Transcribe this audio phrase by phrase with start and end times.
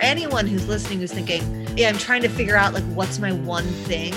[0.00, 3.64] anyone who's listening who's thinking, yeah, I'm trying to figure out like what's my one
[3.64, 4.14] thing,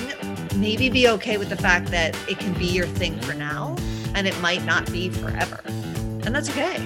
[0.55, 3.75] maybe be okay with the fact that it can be your thing for now
[4.15, 5.61] and it might not be forever.
[5.65, 6.77] And that's okay.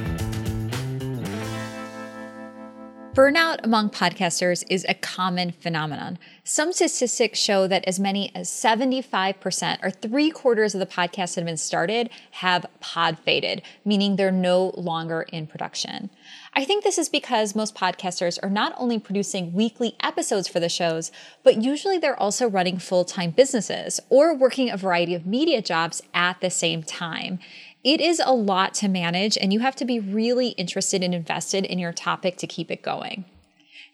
[3.17, 6.19] Burnout among podcasters is a common phenomenon.
[6.43, 11.41] Some statistics show that as many as 75% or three quarters of the podcasts that
[11.41, 16.11] have been started have pod faded, meaning they're no longer in production.
[16.53, 20.69] I think this is because most podcasters are not only producing weekly episodes for the
[20.69, 21.11] shows,
[21.43, 26.01] but usually they're also running full time businesses or working a variety of media jobs
[26.13, 27.39] at the same time.
[27.83, 31.63] It is a lot to manage, and you have to be really interested and invested
[31.63, 33.25] in your topic to keep it going.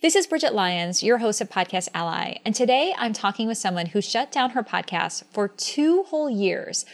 [0.02, 3.88] This is Bridget Lyons, your host of Podcast Ally, and today I'm talking with someone
[3.88, 6.86] who shut down her podcast for two whole years.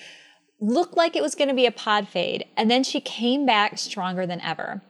[0.60, 3.78] Looked like it was going to be a pod fade, and then she came back
[3.78, 4.82] stronger than ever.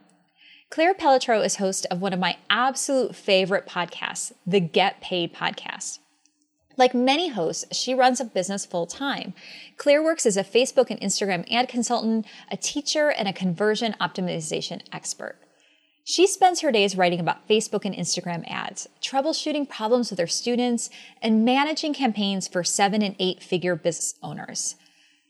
[0.70, 5.98] Claire Pelletreau is host of one of my absolute favorite podcasts, the Get Paid Podcast.
[6.78, 9.34] Like many hosts, she runs a business full time.
[9.78, 14.82] Claire works as a Facebook and Instagram ad consultant, a teacher, and a conversion optimization
[14.94, 15.38] expert.
[16.04, 20.92] She spends her days writing about Facebook and Instagram ads, troubleshooting problems with her students,
[21.20, 24.76] and managing campaigns for seven and eight figure business owners.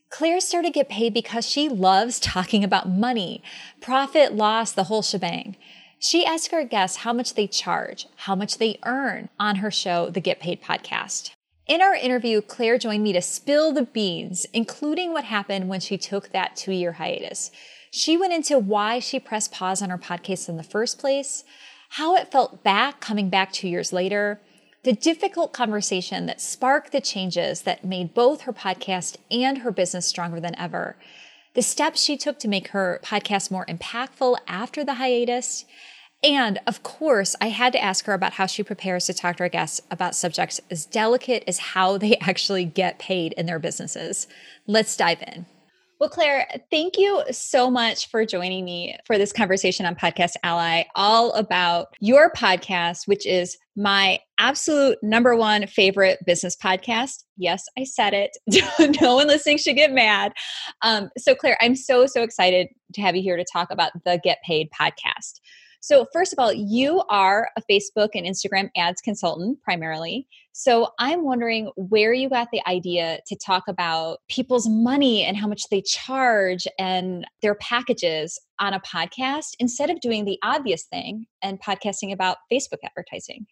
[0.09, 3.43] Claire started to get paid because she loves talking about money,
[3.79, 5.55] profit, loss, the whole shebang.
[5.99, 10.09] She asked her guests how much they charge, how much they earn on her show,
[10.09, 11.31] The Get Paid Podcast.
[11.67, 15.97] In our interview, Claire joined me to spill the beans, including what happened when she
[15.97, 17.51] took that two year hiatus.
[17.91, 21.43] She went into why she pressed pause on her podcast in the first place,
[21.89, 24.41] how it felt back coming back two years later,
[24.83, 30.05] the difficult conversation that sparked the changes that made both her podcast and her business
[30.05, 30.95] stronger than ever,
[31.53, 35.65] the steps she took to make her podcast more impactful after the hiatus,
[36.23, 39.43] and of course, I had to ask her about how she prepares to talk to
[39.43, 44.27] her guests about subjects as delicate as how they actually get paid in their businesses.
[44.67, 45.45] Let's dive in.
[45.99, 50.83] Well, Claire, thank you so much for joining me for this conversation on Podcast Ally,
[50.95, 57.25] all about your podcast, which is my absolute number one favorite business podcast.
[57.35, 58.37] Yes, I said it.
[59.01, 60.31] no one listening should get mad.
[60.83, 64.21] Um, so, Claire, I'm so, so excited to have you here to talk about the
[64.23, 65.41] Get Paid podcast.
[65.81, 70.27] So, first of all, you are a Facebook and Instagram ads consultant primarily.
[70.51, 75.47] So, I'm wondering where you got the idea to talk about people's money and how
[75.47, 81.27] much they charge and their packages on a podcast instead of doing the obvious thing
[81.41, 83.45] and podcasting about Facebook advertising.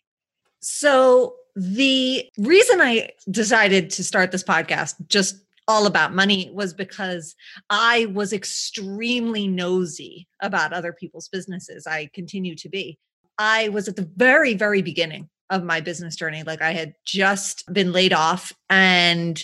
[0.60, 5.38] So, the reason I decided to start this podcast, just
[5.68, 7.36] all about money was because
[7.70, 11.86] I was extremely nosy about other people's businesses.
[11.86, 12.98] I continue to be.
[13.38, 16.44] I was at the very, very beginning of my business journey.
[16.44, 19.44] Like I had just been laid off and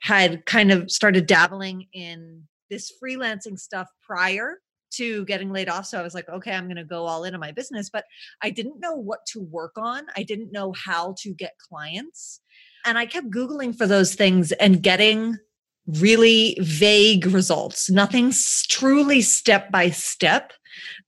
[0.00, 4.58] had kind of started dabbling in this freelancing stuff prior
[4.94, 5.86] to getting laid off.
[5.86, 7.88] So I was like, okay, I'm going to go all in on my business.
[7.90, 8.04] But
[8.42, 12.40] I didn't know what to work on, I didn't know how to get clients.
[12.84, 15.38] And I kept Googling for those things and getting
[15.86, 18.32] really vague results, nothing
[18.68, 20.52] truly step by step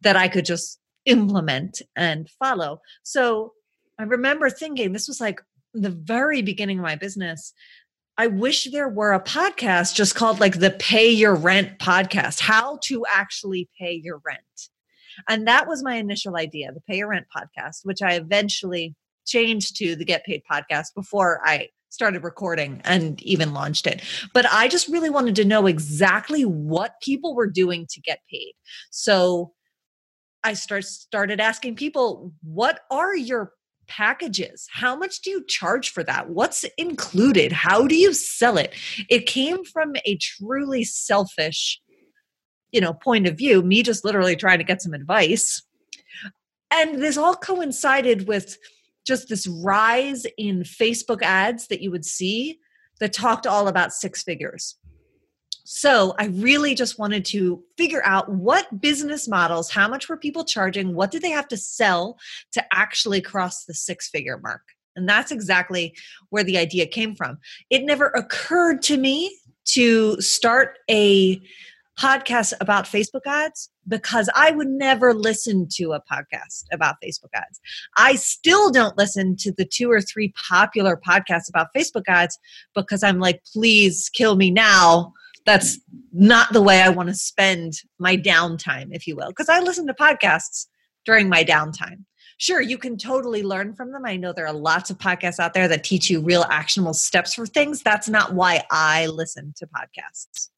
[0.03, 2.81] that I could just implement and follow.
[3.03, 3.53] So
[3.99, 5.41] I remember thinking this was like
[5.73, 7.53] the very beginning of my business.
[8.17, 12.79] I wish there were a podcast just called like the Pay Your Rent podcast, how
[12.85, 14.41] to actually pay your rent.
[15.29, 18.95] And that was my initial idea, the Pay Your Rent podcast, which I eventually
[19.27, 24.03] changed to the Get Paid podcast before I started recording and even launched it.
[24.35, 28.55] But I just really wanted to know exactly what people were doing to get paid.
[28.91, 29.53] So
[30.43, 33.53] I start, started asking people, what are your
[33.87, 34.67] packages?
[34.73, 36.31] How much do you charge for that?
[36.31, 37.53] What's included?
[37.53, 38.75] How do you sell it?
[39.09, 41.81] It came from a truly selfish,
[42.73, 45.63] you know, point of view, me just literally trying to get some advice.
[46.73, 48.59] And this all coincided with
[49.05, 52.59] just this rise in Facebook ads that you would see
[53.01, 54.77] that talked all about six figures.
[55.65, 60.45] So I really just wanted to figure out what business models, how much were people
[60.45, 62.19] charging, what did they have to sell
[62.53, 64.61] to actually cross the six figure mark?
[64.95, 65.97] And that's exactly
[66.29, 67.39] where the idea came from.
[67.71, 69.37] It never occurred to me
[69.71, 71.41] to start a
[71.99, 77.61] podcast about Facebook ads because I would never listen to a podcast about Facebook ads.
[77.97, 82.39] I still don't listen to the two or three popular podcasts about Facebook ads
[82.75, 85.13] because I'm like, please kill me now.
[85.47, 85.79] That's
[86.13, 89.87] not the way I want to spend my downtime, if you will, because I listen
[89.87, 90.67] to podcasts
[91.05, 92.05] during my downtime.
[92.39, 94.05] sure, you can totally learn from them.
[94.07, 97.35] I know there are lots of podcasts out there that teach you real actionable steps
[97.35, 97.83] for things.
[97.83, 100.49] That's not why I listen to podcasts.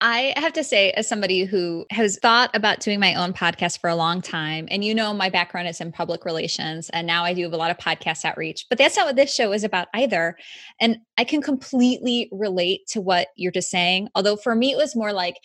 [0.00, 3.88] I have to say, as somebody who has thought about doing my own podcast for
[3.88, 7.32] a long time, and you know, my background is in public relations, and now I
[7.32, 10.36] do a lot of podcast outreach, but that's not what this show is about either.
[10.80, 14.08] And I can completely relate to what you're just saying.
[14.14, 15.36] Although for me, it was more like,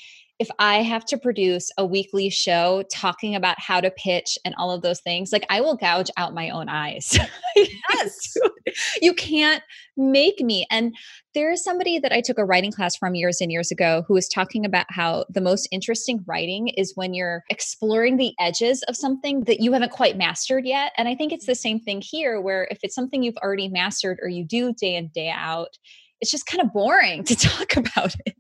[0.42, 4.72] if I have to produce a weekly show talking about how to pitch and all
[4.72, 7.18] of those things, like I will gouge out my own eyes.
[7.94, 8.38] Yes.
[9.02, 9.62] you can't
[9.98, 10.66] make me.
[10.72, 10.96] And
[11.36, 14.14] there is somebody that I took a writing class from years and years ago who
[14.14, 18.96] was talking about how the most interesting writing is when you're exploring the edges of
[18.96, 20.94] something that you haven't quite mastered yet.
[20.98, 24.18] And I think it's the same thing here, where if it's something you've already mastered
[24.22, 25.78] or you do day in, day out,
[26.22, 28.36] it's just kind of boring to talk about it.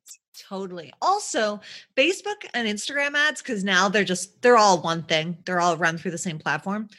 [0.51, 0.91] Totally.
[1.01, 1.61] Also,
[1.95, 5.97] Facebook and Instagram ads, because now they're just, they're all one thing, they're all run
[5.97, 6.89] through the same platform.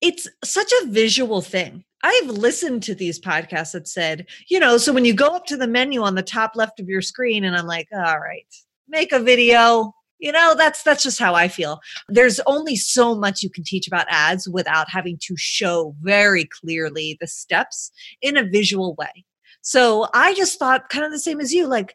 [0.00, 1.84] It's such a visual thing.
[2.02, 5.58] I've listened to these podcasts that said, you know, so when you go up to
[5.58, 8.46] the menu on the top left of your screen, and I'm like, all right,
[8.88, 9.92] make a video.
[10.18, 11.80] You know, that's that's just how I feel.
[12.08, 17.18] There's only so much you can teach about ads without having to show very clearly
[17.20, 17.90] the steps
[18.22, 19.26] in a visual way.
[19.60, 21.94] So I just thought kind of the same as you, like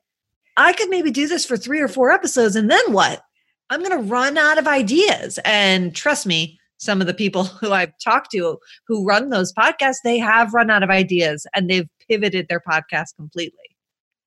[0.57, 3.21] I could maybe do this for three or four episodes and then what?
[3.69, 5.39] I'm going to run out of ideas.
[5.45, 8.57] And trust me, some of the people who I've talked to
[8.87, 13.15] who run those podcasts, they have run out of ideas and they've pivoted their podcast
[13.15, 13.59] completely.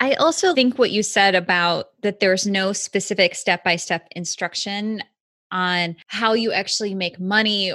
[0.00, 5.00] I also think what you said about that there's no specific step by step instruction
[5.52, 7.72] on how you actually make money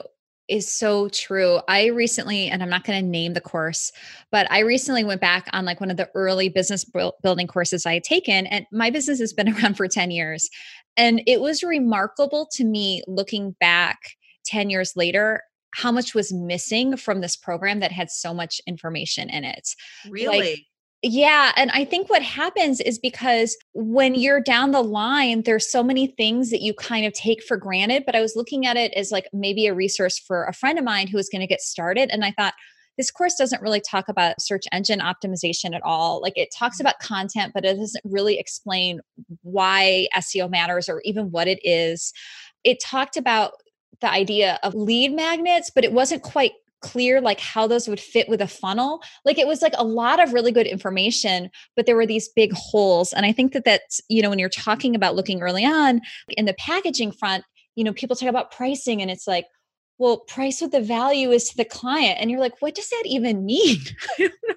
[0.47, 1.59] is so true.
[1.67, 3.91] I recently, and I'm not going to name the course,
[4.31, 6.85] but I recently went back on like one of the early business
[7.21, 10.49] building courses I had taken, and my business has been around for 10 years.
[10.95, 13.97] And it was remarkable to me looking back
[14.45, 19.29] 10 years later how much was missing from this program that had so much information
[19.29, 19.69] in it.
[20.09, 20.39] Really?
[20.39, 20.59] Like,
[21.03, 21.51] yeah.
[21.55, 26.07] And I think what happens is because when you're down the line, there's so many
[26.07, 28.03] things that you kind of take for granted.
[28.05, 30.85] But I was looking at it as like maybe a resource for a friend of
[30.85, 32.09] mine who was going to get started.
[32.11, 32.53] And I thought,
[32.97, 36.19] this course doesn't really talk about search engine optimization at all.
[36.19, 39.01] Like it talks about content, but it doesn't really explain
[39.43, 42.11] why SEO matters or even what it is.
[42.63, 43.51] It talked about
[44.01, 48.29] the idea of lead magnets, but it wasn't quite clear like how those would fit
[48.29, 51.95] with a funnel like it was like a lot of really good information but there
[51.95, 55.15] were these big holes and i think that that's you know when you're talking about
[55.15, 57.43] looking early on in the packaging front
[57.77, 59.45] you know people talk about pricing and it's like
[59.97, 63.03] well price what the value is to the client and you're like what does that
[63.05, 63.79] even mean?
[64.19, 64.55] I don't know.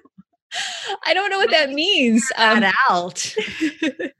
[1.05, 3.33] I don't know what that means um, out.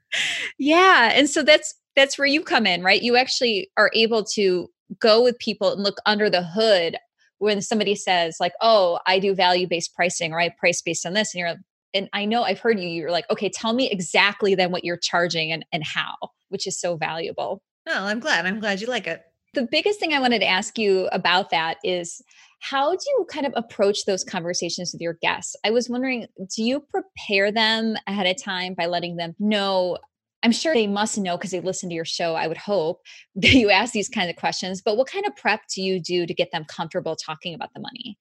[0.58, 3.02] Yeah and so that's that's where you come in right?
[3.02, 6.96] You actually are able to go with people and look under the hood
[7.42, 11.12] when somebody says like oh i do value based pricing or i price based on
[11.12, 11.54] this and you're
[11.92, 14.96] and i know i've heard you you're like okay tell me exactly then what you're
[14.96, 16.14] charging and, and how
[16.50, 17.60] which is so valuable.
[17.84, 19.22] No i'm glad i'm glad you like it.
[19.54, 22.22] The biggest thing i wanted to ask you about that is
[22.60, 25.56] how do you kind of approach those conversations with your guests?
[25.64, 29.98] I was wondering do you prepare them ahead of time by letting them know
[30.42, 33.02] I'm sure they must know because they listen to your show, I would hope,
[33.36, 34.82] that you ask these kinds of questions.
[34.82, 37.80] But what kind of prep do you do to get them comfortable talking about the
[37.80, 38.18] money?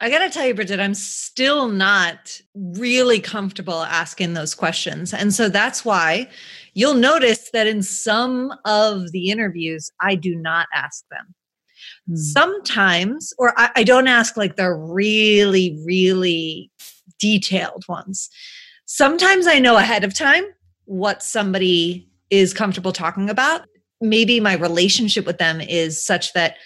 [0.00, 5.14] I got to tell you, Bridget, I'm still not really comfortable asking those questions.
[5.14, 6.28] And so that's why
[6.74, 11.34] you'll notice that in some of the interviews, I do not ask them.
[12.08, 12.16] Hmm.
[12.16, 16.72] Sometimes, or I, I don't ask like the really, really
[17.20, 18.28] detailed ones.
[18.86, 20.44] Sometimes I know ahead of time
[20.86, 23.62] what somebody is comfortable talking about.
[24.00, 26.56] Maybe my relationship with them is such that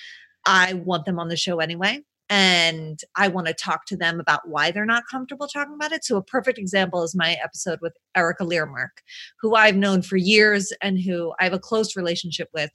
[0.46, 2.00] I want them on the show anyway.
[2.30, 6.04] And I want to talk to them about why they're not comfortable talking about it.
[6.04, 9.00] So, a perfect example is my episode with Erika Lyremark,
[9.40, 12.70] who I've known for years and who I have a close relationship with.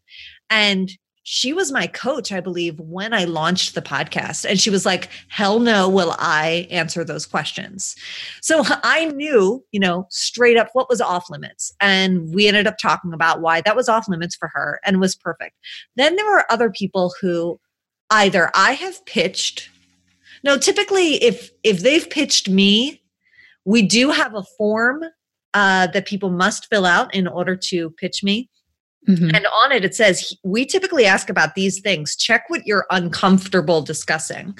[0.49, 0.89] And
[1.23, 4.43] she was my coach, I believe, when I launched the podcast.
[4.47, 7.95] And she was like, hell no, will I answer those questions?
[8.41, 11.73] So I knew, you know, straight up what was off limits.
[11.79, 15.15] And we ended up talking about why that was off limits for her and was
[15.15, 15.55] perfect.
[15.95, 17.59] Then there were other people who
[18.09, 19.69] either I have pitched.
[20.43, 23.01] No, typically if if they've pitched me,
[23.63, 25.03] we do have a form
[25.53, 28.49] uh, that people must fill out in order to pitch me.
[29.07, 29.35] Mm-hmm.
[29.35, 32.15] And on it, it says, We typically ask about these things.
[32.15, 34.57] Check what you're uncomfortable discussing.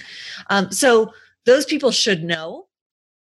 [0.49, 1.13] Um, so
[1.45, 2.67] those people should know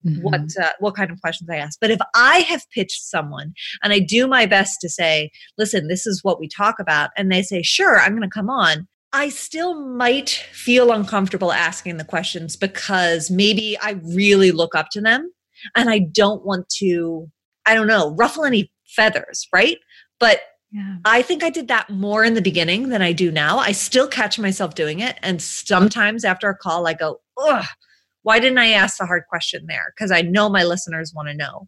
[0.06, 0.22] mm-hmm.
[0.22, 1.78] what uh, what kind of questions I ask.
[1.80, 6.08] But if I have pitched someone and I do my best to say, listen, this
[6.08, 9.30] is what we talk about, and they say, sure, I'm going to come on, I
[9.30, 15.32] still might feel uncomfortable asking the questions because maybe I really look up to them
[15.76, 17.30] and I don't want to,
[17.66, 19.78] I don't know, ruffle any feathers, right?
[20.20, 20.98] But yeah.
[21.04, 23.58] I think I did that more in the beginning than I do now.
[23.58, 25.18] I still catch myself doing it.
[25.24, 27.66] And sometimes after a call, I go, ugh,
[28.22, 29.94] why didn't I ask the hard question there?
[29.96, 31.68] Because I know my listeners want to know.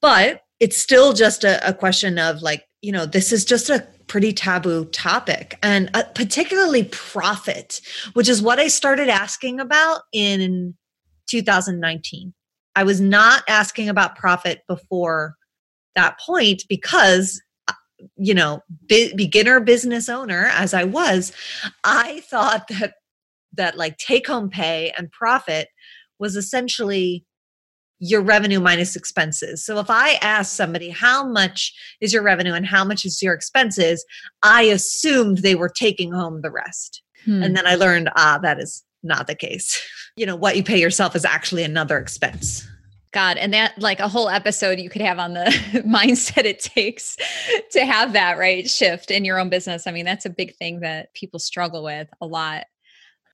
[0.00, 3.86] But it's still just a, a, question of like, you know, this is just a
[4.06, 7.80] pretty taboo topic and uh, particularly profit,
[8.14, 10.74] which is what I started asking about in
[11.28, 12.34] 2019.
[12.74, 15.34] I was not asking about profit before
[15.94, 17.40] that point because
[18.16, 21.32] you know be, beginner business owner as i was
[21.84, 22.94] i thought that
[23.52, 25.68] that like take home pay and profit
[26.18, 27.24] was essentially
[28.00, 29.62] your revenue minus expenses.
[29.62, 33.34] So if I ask somebody how much is your revenue and how much is your
[33.34, 34.04] expenses,
[34.42, 37.02] I assumed they were taking home the rest.
[37.26, 37.42] Hmm.
[37.42, 39.86] And then I learned ah that is not the case.
[40.16, 42.68] You know, what you pay yourself is actually another expense.
[43.12, 45.44] God, and that like a whole episode you could have on the
[45.86, 47.16] mindset it takes
[47.72, 49.86] to have that right shift in your own business.
[49.86, 52.66] I mean, that's a big thing that people struggle with a lot.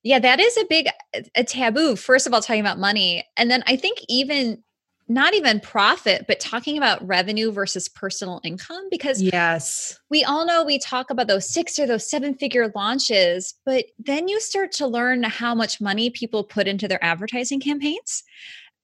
[0.03, 0.89] Yeah, that is a big
[1.35, 1.97] a taboo.
[1.97, 4.63] First of all, talking about money, and then I think even
[5.09, 10.65] not even profit, but talking about revenue versus personal income because yes, we all know
[10.65, 14.87] we talk about those six or those seven figure launches, but then you start to
[14.87, 18.25] learn how much money people put into their advertising campaigns.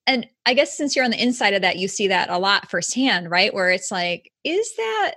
[0.06, 2.70] And I guess since you're on the inside of that, you see that a lot
[2.70, 3.54] firsthand, right?
[3.54, 5.14] Where it's like, is that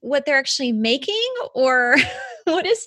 [0.00, 1.32] what they're actually making?
[1.54, 1.96] Or
[2.44, 2.86] what is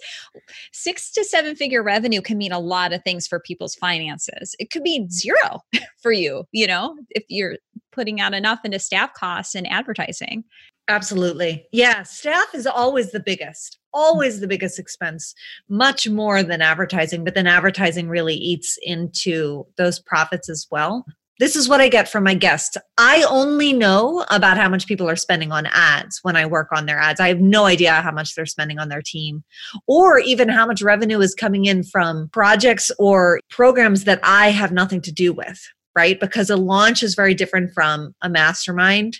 [0.71, 4.55] six to seven figure revenue can mean a lot of things for people's finances.
[4.59, 5.61] It could be zero
[6.01, 7.57] for you you know if you're
[7.91, 10.43] putting out enough into staff costs and advertising.
[10.87, 11.65] Absolutely.
[11.71, 13.99] Yeah staff is always the biggest mm.
[13.99, 15.33] always the biggest expense
[15.69, 21.05] much more than advertising but then advertising really eats into those profits as well
[21.39, 22.77] this is what I get from my guests.
[22.97, 26.85] I only know about how much people are spending on ads when I work on
[26.85, 27.19] their ads.
[27.19, 29.43] I have no idea how much they're spending on their team
[29.87, 34.71] or even how much revenue is coming in from projects or programs that I have
[34.71, 35.59] nothing to do with,
[35.95, 36.19] right?
[36.19, 39.15] Because a launch is very different from a mastermind.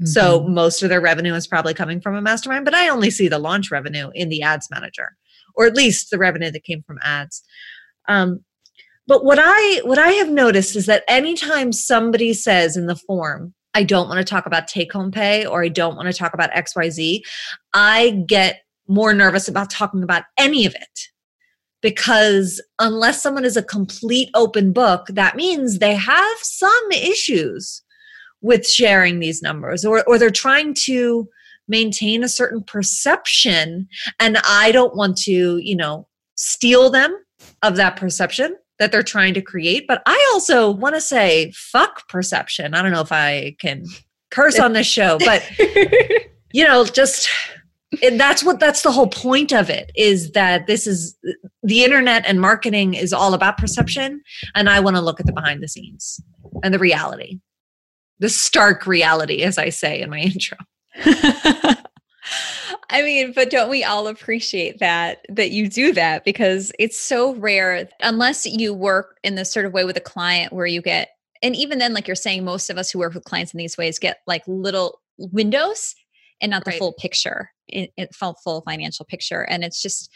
[0.00, 0.06] Mm-hmm.
[0.06, 3.28] So most of their revenue is probably coming from a mastermind, but I only see
[3.28, 5.16] the launch revenue in the ads manager,
[5.54, 7.42] or at least the revenue that came from ads.
[8.08, 8.42] Um,
[9.08, 13.54] but what I what I have noticed is that anytime somebody says in the form,
[13.72, 16.34] I don't want to talk about take home pay or I don't want to talk
[16.34, 17.22] about XYZ,
[17.72, 21.00] I get more nervous about talking about any of it.
[21.80, 27.82] Because unless someone is a complete open book, that means they have some issues
[28.42, 31.28] with sharing these numbers or, or they're trying to
[31.66, 33.88] maintain a certain perception.
[34.18, 37.16] And I don't want to, you know, steal them
[37.62, 39.86] of that perception that they're trying to create.
[39.86, 42.74] But I also want to say, fuck perception.
[42.74, 43.84] I don't know if I can
[44.30, 45.48] curse on this show, but
[46.52, 47.28] you know, just
[48.12, 51.16] that's what that's the whole point of it is that this is
[51.62, 54.20] the internet and marketing is all about perception
[54.54, 56.20] and i want to look at the behind the scenes
[56.62, 57.38] and the reality
[58.18, 60.58] the stark reality as i say in my intro
[62.90, 67.34] I mean, but don't we all appreciate that that you do that because it's so
[67.36, 71.10] rare unless you work in this sort of way with a client where you get
[71.42, 73.76] and even then like you're saying most of us who work with clients in these
[73.76, 75.94] ways get like little windows
[76.40, 76.78] and not the right.
[76.78, 80.10] full picture, in, in full full financial picture and it's just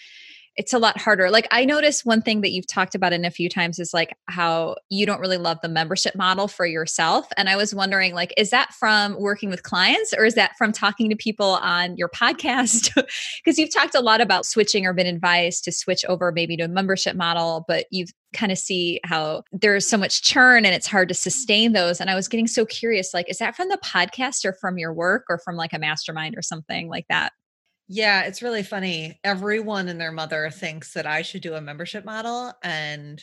[0.57, 1.31] it's a lot harder.
[1.31, 4.15] Like I noticed one thing that you've talked about in a few times is like
[4.29, 7.27] how you don't really love the membership model for yourself.
[7.37, 10.73] And I was wondering like is that from working with clients or is that from
[10.73, 12.91] talking to people on your podcast?
[13.45, 16.65] Because you've talked a lot about switching or been advised to switch over maybe to
[16.65, 20.87] a membership model, but you've kind of see how there's so much churn and it's
[20.87, 22.01] hard to sustain those.
[22.01, 24.93] And I was getting so curious like is that from the podcast or from your
[24.93, 27.33] work or from like a mastermind or something like that?
[27.89, 29.19] Yeah, it's really funny.
[29.25, 33.23] Everyone and their mother thinks that I should do a membership model and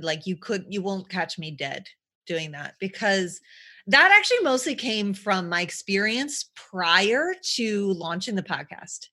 [0.00, 1.86] like you could you won't catch me dead
[2.26, 3.40] doing that because
[3.86, 9.08] that actually mostly came from my experience prior to launching the podcast.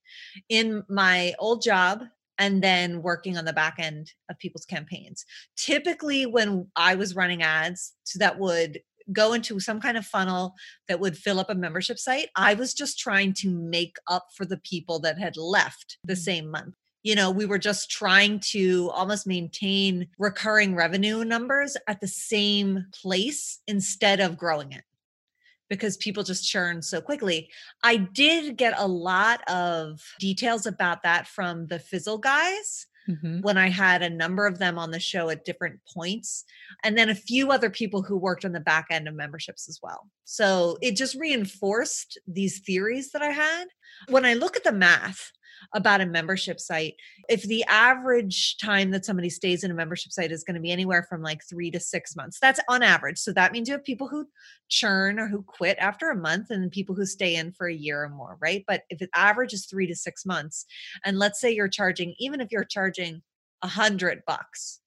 [0.49, 2.03] In my old job
[2.37, 5.25] and then working on the back end of people's campaigns.
[5.57, 8.79] Typically when I was running ads so that would
[9.11, 10.55] go into some kind of funnel
[10.87, 12.29] that would fill up a membership site.
[12.35, 16.19] I was just trying to make up for the people that had left the mm-hmm.
[16.19, 16.75] same month.
[17.03, 22.85] You know, we were just trying to almost maintain recurring revenue numbers at the same
[22.93, 24.83] place instead of growing it
[25.69, 27.49] because people just churn so quickly.
[27.83, 33.41] I did get a lot of details about that from the Fizzle guys mm-hmm.
[33.41, 36.45] when I had a number of them on the show at different points,
[36.83, 39.79] and then a few other people who worked on the back end of memberships as
[39.81, 40.07] well.
[40.25, 43.65] So it just reinforced these theories that I had.
[44.09, 45.31] When I look at the math,
[45.73, 46.95] about a membership site.
[47.29, 50.71] If the average time that somebody stays in a membership site is going to be
[50.71, 53.17] anywhere from like three to six months, that's on average.
[53.17, 54.27] So that means you have people who
[54.69, 58.03] churn or who quit after a month and people who stay in for a year
[58.03, 58.63] or more, right?
[58.67, 60.65] But if it average is three to six months,
[61.03, 63.21] and let's say you're charging, even if you're charging
[63.61, 64.79] a hundred bucks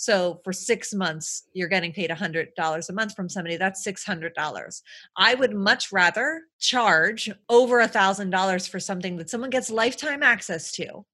[0.00, 3.56] so for six months, you're getting paid $100 a month from somebody.
[3.56, 4.82] That's $600.
[5.16, 10.70] I would much rather charge over a $1,000 for something that someone gets lifetime access
[10.74, 11.04] to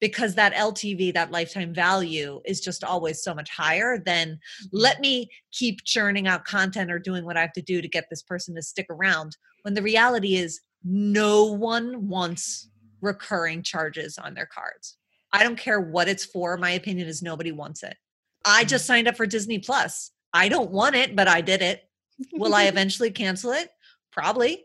[0.00, 4.66] because that LTV, that lifetime value is just always so much higher than mm-hmm.
[4.72, 8.06] let me keep churning out content or doing what I have to do to get
[8.10, 9.36] this person to stick around.
[9.62, 14.96] When the reality is, no one wants recurring charges on their cards.
[15.32, 16.56] I don't care what it's for.
[16.56, 17.96] My opinion is nobody wants it.
[18.46, 18.92] I just mm-hmm.
[18.92, 20.12] signed up for Disney Plus.
[20.32, 21.82] I don't want it, but I did it.
[22.32, 23.68] Will I eventually cancel it?
[24.12, 24.64] Probably.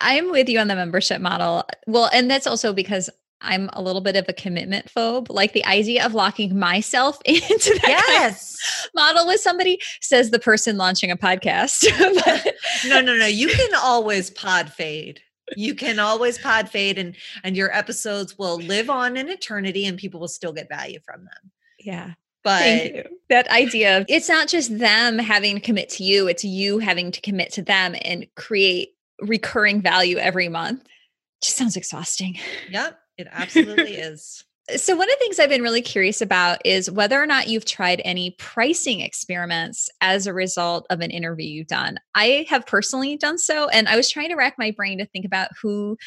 [0.00, 1.64] I'm with you on the membership model.
[1.86, 3.08] Well, and that's also because
[3.40, 5.28] I'm a little bit of a commitment phobe.
[5.28, 8.56] Like the idea of locking myself into that yes.
[8.56, 11.84] Kind of model with somebody says the person launching a podcast.
[12.88, 13.26] no, no, no.
[13.26, 15.20] You can always pod fade.
[15.56, 17.14] You can always pod fade and
[17.44, 21.24] and your episodes will live on in eternity and people will still get value from
[21.24, 21.52] them.
[21.78, 22.12] Yeah.
[22.44, 26.78] But that idea of it's not just them having to commit to you, it's you
[26.78, 30.84] having to commit to them and create recurring value every month.
[31.42, 32.38] Just sounds exhausting.
[32.70, 34.44] Yep, it absolutely is.
[34.76, 37.64] So, one of the things I've been really curious about is whether or not you've
[37.64, 41.98] tried any pricing experiments as a result of an interview you've done.
[42.14, 45.24] I have personally done so, and I was trying to rack my brain to think
[45.24, 45.98] about who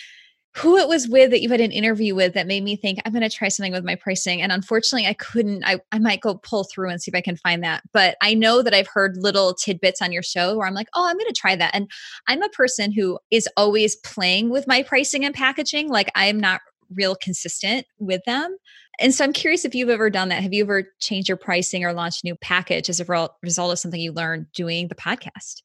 [0.55, 3.11] who it was with that you had an interview with that made me think I'm
[3.11, 4.41] going to try something with my pricing.
[4.41, 5.65] And unfortunately, I couldn't.
[5.65, 7.83] I, I might go pull through and see if I can find that.
[7.91, 11.05] But I know that I've heard little tidbits on your show where I'm like, oh,
[11.05, 11.71] I'm going to try that.
[11.73, 11.91] And
[12.29, 15.89] I'm a person who is always playing with my pricing and packaging.
[15.89, 16.61] Like I'm not
[16.93, 18.55] real consistent with them.
[18.99, 20.41] And so I'm curious if you've ever done that.
[20.41, 23.79] Have you ever changed your pricing or launched a new package as a result of
[23.79, 25.63] something you learned doing the podcast?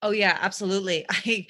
[0.00, 1.04] Oh, yeah, absolutely.
[1.10, 1.46] I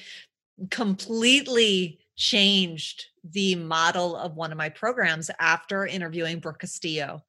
[0.70, 7.24] completely changed the model of one of my programs after interviewing Brooke Castillo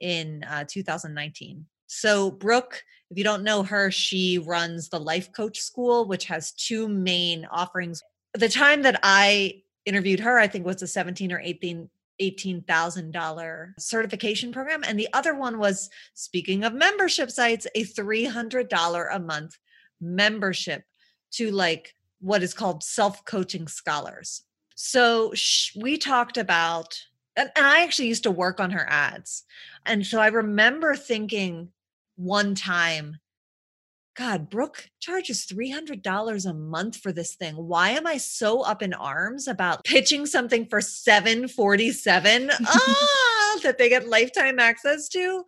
[0.00, 1.64] in uh, 2019.
[1.86, 6.50] So, Brooke, if you don't know her, she runs the Life Coach School, which has
[6.50, 8.02] two main offerings.
[8.34, 11.88] The time that I interviewed her, I think was a 17 or 18
[12.22, 14.84] $18,000 certification program.
[14.86, 19.58] And the other one was, speaking of membership sites, a $300 a month
[20.00, 20.84] membership
[21.32, 21.92] to like
[22.24, 24.42] what is called self coaching scholars.
[24.74, 26.98] So sh- we talked about,
[27.36, 29.44] and, and I actually used to work on her ads.
[29.84, 31.68] And so I remember thinking
[32.16, 33.18] one time,
[34.16, 37.56] God, Brooke charges $300 a month for this thing.
[37.56, 43.88] Why am I so up in arms about pitching something for 747 ah, that they
[43.88, 45.44] get lifetime access to?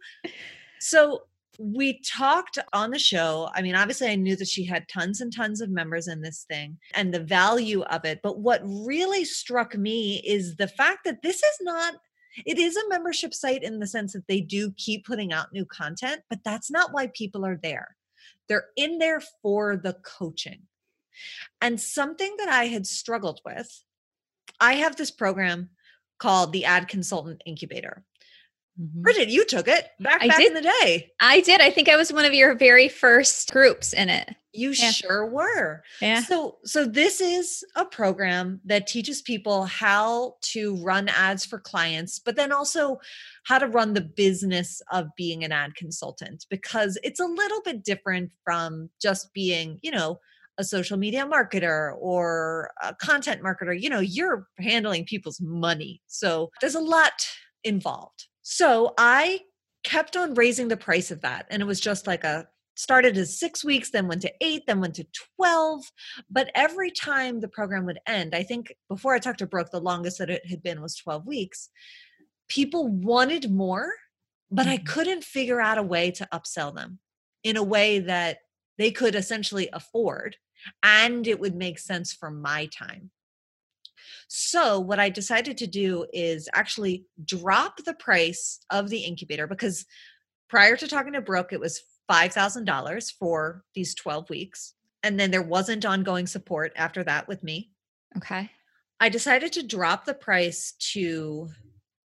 [0.81, 1.23] So
[1.59, 3.49] we talked on the show.
[3.55, 6.45] I mean, obviously, I knew that she had tons and tons of members in this
[6.49, 8.21] thing and the value of it.
[8.23, 11.95] But what really struck me is the fact that this is not,
[12.45, 15.65] it is a membership site in the sense that they do keep putting out new
[15.65, 17.97] content, but that's not why people are there.
[18.49, 20.63] They're in there for the coaching.
[21.61, 23.83] And something that I had struggled with,
[24.61, 25.71] I have this program
[26.19, 28.05] called the Ad Consultant Incubator.
[28.81, 29.03] Mm-hmm.
[29.03, 30.49] Bridget, you took it back, I back did.
[30.49, 31.11] in the day.
[31.21, 31.61] I did.
[31.61, 34.35] I think I was one of your very first groups in it.
[34.53, 34.91] You yeah.
[34.91, 35.83] sure were.
[36.01, 36.23] Yeah.
[36.23, 42.19] So so this is a program that teaches people how to run ads for clients,
[42.19, 42.99] but then also
[43.45, 47.85] how to run the business of being an ad consultant because it's a little bit
[47.85, 50.21] different from just being, you know,
[50.59, 53.79] a social media marketer or a content marketer.
[53.79, 56.01] You know, you're handling people's money.
[56.07, 57.27] So there's a lot
[57.63, 58.27] involved.
[58.49, 59.41] So I
[59.83, 61.47] kept on raising the price of that.
[61.51, 64.79] And it was just like a started as six weeks, then went to eight, then
[64.79, 65.07] went to
[65.37, 65.83] 12.
[66.31, 69.81] But every time the program would end, I think before I talked to Brooke, the
[69.81, 71.71] longest that it had been was 12 weeks.
[72.47, 73.91] People wanted more,
[74.49, 74.87] but I mm-hmm.
[74.87, 77.01] couldn't figure out a way to upsell them
[77.43, 78.39] in a way that
[78.79, 80.37] they could essentially afford
[80.85, 83.11] and it would make sense for my time.
[84.29, 89.87] So, what I decided to do is actually drop the price of the incubator because
[90.49, 94.75] prior to talking to Brooke, it was $5,000 for these 12 weeks.
[95.03, 97.71] And then there wasn't ongoing support after that with me.
[98.17, 98.51] Okay.
[98.99, 101.49] I decided to drop the price to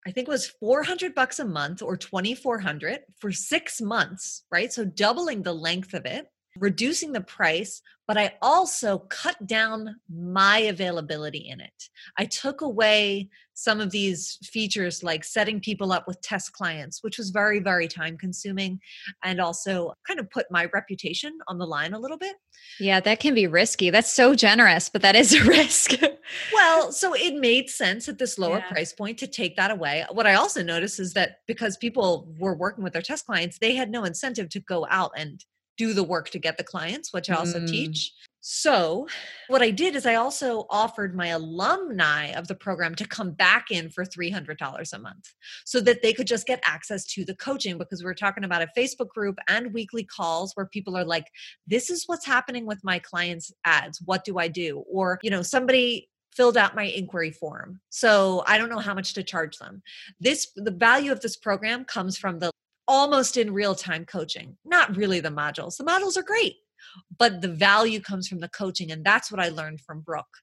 [0.06, 4.74] I think it was 400 bucks a month or 2400 for 6 months, right?
[4.74, 6.26] So doubling the length of it,
[6.58, 11.90] reducing the price, but I also cut down my availability in it.
[12.18, 17.18] I took away some of these features like setting people up with test clients, which
[17.18, 18.80] was very, very time consuming
[19.24, 22.36] and also kind of put my reputation on the line a little bit.
[22.80, 23.90] Yeah, that can be risky.
[23.90, 25.92] That's so generous, but that is a risk.
[26.54, 28.72] well, so it made sense at this lower yeah.
[28.72, 30.06] price point to take that away.
[30.12, 33.76] What I also noticed is that because people were working with their test clients, they
[33.76, 35.44] had no incentive to go out and
[35.78, 37.68] do the work to get the clients, which I also mm.
[37.68, 38.14] teach.
[38.44, 39.08] So,
[39.50, 43.68] what I did is I also offered my alumni of the program to come back
[43.70, 47.78] in for $300 a month so that they could just get access to the coaching
[47.78, 51.28] because we're talking about a Facebook group and weekly calls where people are like,
[51.68, 54.02] this is what's happening with my clients' ads.
[54.06, 54.84] What do I do?
[54.92, 57.80] Or, you know, somebody filled out my inquiry form.
[57.90, 59.84] So I don't know how much to charge them.
[60.20, 62.52] This the value of this program comes from the
[62.92, 65.78] almost in real time coaching, not really the modules.
[65.78, 66.58] The modules are great
[67.18, 70.38] but the value comes from the coaching and that's what i learned from brooke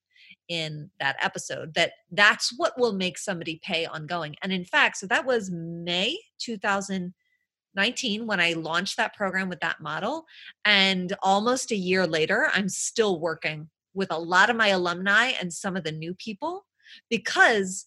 [0.48, 5.06] in that episode that that's what will make somebody pay ongoing and in fact so
[5.06, 10.24] that was may 2019 when i launched that program with that model
[10.64, 15.52] and almost a year later i'm still working with a lot of my alumni and
[15.52, 16.64] some of the new people
[17.10, 17.86] because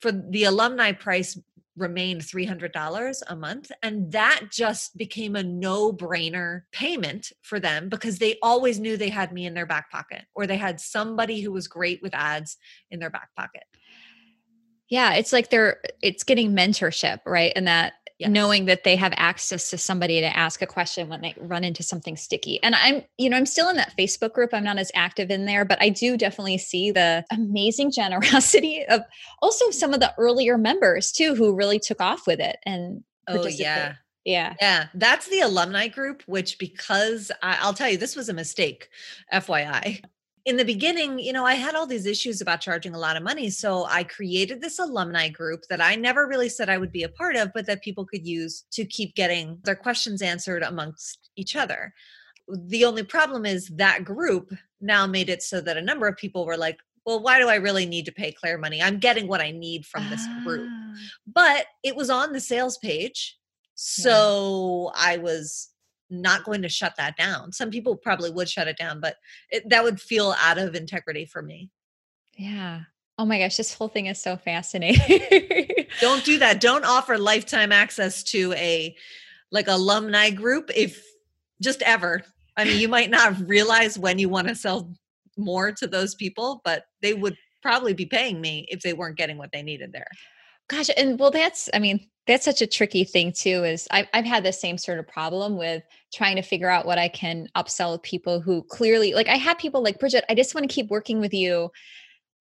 [0.00, 1.38] for the alumni price
[1.76, 3.70] remained $300 a month.
[3.82, 9.10] And that just became a no brainer payment for them because they always knew they
[9.10, 12.56] had me in their back pocket or they had somebody who was great with ads
[12.90, 13.64] in their back pocket.
[14.88, 17.52] Yeah, it's like they're it's getting mentorship, right?
[17.56, 18.30] And that yes.
[18.30, 21.82] knowing that they have access to somebody to ask a question when they run into
[21.82, 22.62] something sticky.
[22.62, 24.50] And I'm, you know, I'm still in that Facebook group.
[24.52, 29.02] I'm not as active in there, but I do definitely see the amazing generosity of
[29.42, 33.46] also some of the earlier members too who really took off with it and Oh
[33.46, 33.94] yeah.
[34.24, 34.54] Yeah.
[34.60, 34.86] Yeah.
[34.94, 38.88] That's the alumni group, which because I, will tell you, this was a mistake,
[39.32, 40.02] FYI
[40.46, 43.24] in the beginning, you know, I had all these issues about charging a lot of
[43.24, 43.50] money.
[43.50, 47.08] So I created this alumni group that I never really said I would be a
[47.08, 51.56] part of, but that people could use to keep getting their questions answered amongst each
[51.56, 51.92] other.
[52.48, 56.46] The only problem is that group now made it so that a number of people
[56.46, 58.80] were like, well, why do I really need to pay Claire money?
[58.80, 60.68] I'm getting what I need from this group.
[60.70, 60.94] Ah.
[61.26, 63.36] But it was on the sales page.
[63.74, 65.02] So yeah.
[65.04, 65.70] I was
[66.10, 67.52] not going to shut that down.
[67.52, 69.16] Some people probably would shut it down, but
[69.50, 71.70] it, that would feel out of integrity for me.
[72.36, 72.82] Yeah.
[73.18, 75.86] Oh my gosh, this whole thing is so fascinating.
[76.00, 76.60] Don't do that.
[76.60, 78.94] Don't offer lifetime access to a
[79.50, 81.02] like alumni group if
[81.62, 82.22] just ever.
[82.56, 84.94] I mean, you might not realize when you want to sell
[85.36, 89.38] more to those people, but they would probably be paying me if they weren't getting
[89.38, 90.08] what they needed there.
[90.68, 94.24] Gosh, and well, that's, I mean, that's such a tricky thing too is I've, I've
[94.24, 98.02] had the same sort of problem with trying to figure out what i can upsell
[98.02, 101.20] people who clearly like i have people like bridget i just want to keep working
[101.20, 101.70] with you.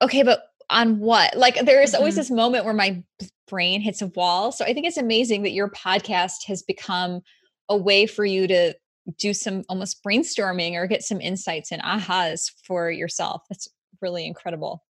[0.02, 1.38] Okay but on what?
[1.38, 2.22] Like there is always mm-hmm.
[2.22, 3.04] this moment where my
[3.48, 7.22] brain hits a wall so i think it's amazing that your podcast has become
[7.70, 8.74] a way for you to
[9.18, 13.44] do some almost brainstorming or get some insights and ahas for yourself.
[13.50, 13.68] That's
[14.02, 14.84] really incredible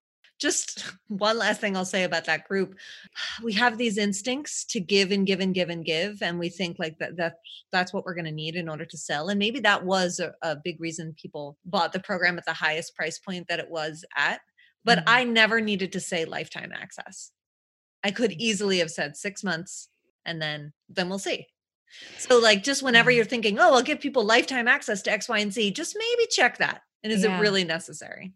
[0.43, 2.75] just one last thing I'll say about that group.
[3.43, 6.23] We have these instincts to give and give and give and give.
[6.23, 7.37] And we think like that, that
[7.71, 9.29] that's what we're going to need in order to sell.
[9.29, 12.95] And maybe that was a, a, big reason people bought the program at the highest
[12.95, 14.41] price point that it was at.
[14.85, 15.09] But mm-hmm.
[15.09, 17.33] I never needed to say lifetime access.
[18.05, 19.89] I could easily have said six months
[20.25, 21.47] and then then we'll see.
[22.19, 23.17] So like just whenever mm-hmm.
[23.17, 26.29] you're thinking, oh, I'll give people lifetime access to X, Y, and Z, just maybe
[26.31, 26.83] check that.
[27.03, 27.37] And is yeah.
[27.37, 28.33] it really necessary?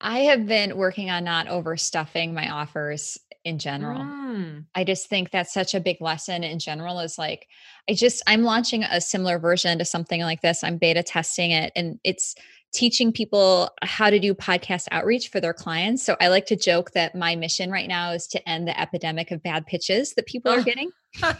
[0.00, 4.00] I have been working on not overstuffing my offers in general.
[4.00, 4.64] Mm.
[4.74, 7.46] I just think that's such a big lesson in general is like
[7.88, 10.62] I just I'm launching a similar version to something like this.
[10.62, 12.34] I'm beta testing it and it's
[12.72, 16.04] teaching people how to do podcast outreach for their clients.
[16.04, 19.30] So I like to joke that my mission right now is to end the epidemic
[19.30, 20.90] of bad pitches that people are getting.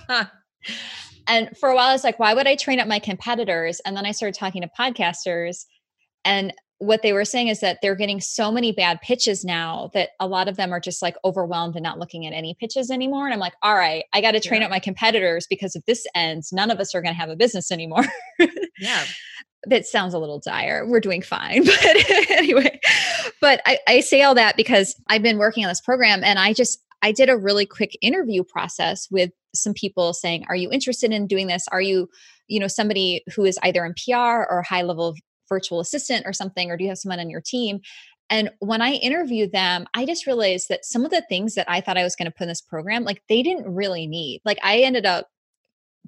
[1.29, 4.07] and for a while it's like why would I train up my competitors and then
[4.07, 5.67] I started talking to podcasters
[6.25, 10.11] and what they were saying is that they're getting so many bad pitches now that
[10.19, 13.27] a lot of them are just like overwhelmed and not looking at any pitches anymore.
[13.27, 14.67] And I'm like, all right, I got to train yeah.
[14.67, 17.37] up my competitors because if this ends, none of us are going to have a
[17.37, 18.05] business anymore.
[18.79, 19.05] yeah.
[19.67, 20.87] That sounds a little dire.
[20.87, 21.65] We're doing fine.
[21.67, 22.81] But anyway,
[23.43, 26.55] but I, I say all that because I've been working on this program and I
[26.55, 31.13] just, I did a really quick interview process with some people saying, Are you interested
[31.13, 31.67] in doing this?
[31.73, 32.09] Are you,
[32.49, 35.15] you know, somebody who is either in PR or high level
[35.51, 37.81] virtual assistant or something, or do you have someone on your team?
[38.31, 41.81] And when I interviewed them, I just realized that some of the things that I
[41.81, 44.41] thought I was going to put in this program, like they didn't really need.
[44.45, 45.27] Like I ended up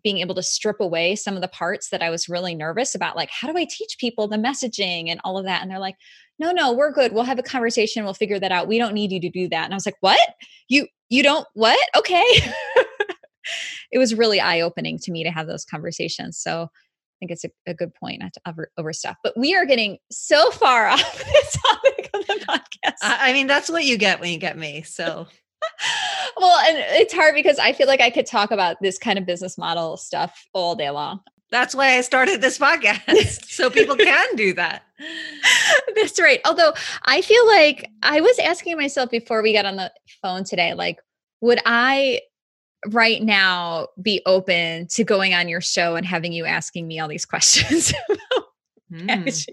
[0.05, 3.17] being able to strip away some of the parts that I was really nervous about,
[3.17, 5.63] like, how do I teach people the messaging and all of that?
[5.63, 5.97] And they're like,
[6.39, 7.13] no, no, we're good.
[7.13, 8.05] We'll have a conversation.
[8.05, 8.69] We'll figure that out.
[8.69, 9.65] We don't need you to do that.
[9.65, 10.19] And I was like, what?
[10.69, 11.79] You, you don't, what?
[11.97, 12.25] Okay.
[13.93, 16.39] it was really eye opening to me to have those conversations.
[16.39, 16.69] So
[17.23, 19.17] think it's a, a good point not to over, over stuff.
[19.23, 22.97] But we are getting so far off the topic of the podcast.
[23.01, 24.83] I mean, that's what you get when you get me.
[24.83, 25.29] So
[26.37, 29.27] well, and it's hard because I feel like I could talk about this kind of
[29.27, 31.21] business model stuff all day long.
[31.53, 34.83] That's why I started this podcast so people can do that.
[35.95, 36.41] That's right.
[36.45, 36.73] Although
[37.05, 40.99] I feel like I was asking myself before we got on the phone today, like,
[41.43, 42.21] would I
[42.89, 47.09] right now be open to going on your show and having you asking me all
[47.09, 47.93] these questions
[48.93, 49.47] mm.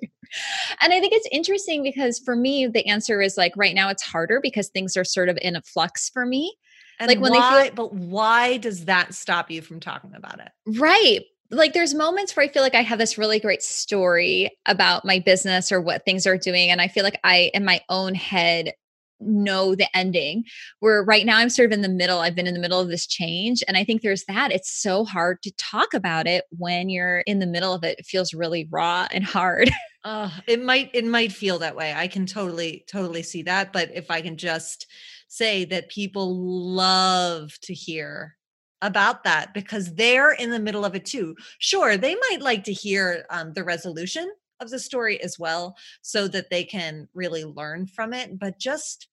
[0.82, 4.04] And I think it's interesting because for me, the answer is like right now it's
[4.04, 6.56] harder because things are sort of in a flux for me.
[7.00, 10.40] And like when why, they feel, but why does that stop you from talking about
[10.40, 10.50] it?
[10.68, 11.22] Right.
[11.50, 15.20] Like there's moments where I feel like I have this really great story about my
[15.20, 16.70] business or what things are doing.
[16.70, 18.74] And I feel like I, in my own head,
[19.20, 20.44] know the ending.
[20.80, 22.90] Where right now i'm sort of in the middle i've been in the middle of
[22.90, 24.52] this change and i think there's that.
[24.52, 28.00] It's so hard to talk about it when you're in the middle of it.
[28.00, 29.72] It feels really raw and hard.
[30.06, 31.94] Uh, it might it might feel that way.
[31.94, 34.88] I can totally totally see that but if i can just
[35.28, 38.38] say that people love to hear
[38.82, 41.36] about that because they're in the middle of it too.
[41.60, 46.28] Sure they might like to hear um, the resolution of the story as well so
[46.28, 49.08] that they can really learn from it but just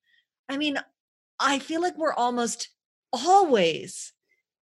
[0.49, 0.79] i mean
[1.41, 2.69] i feel like we're almost
[3.13, 4.13] always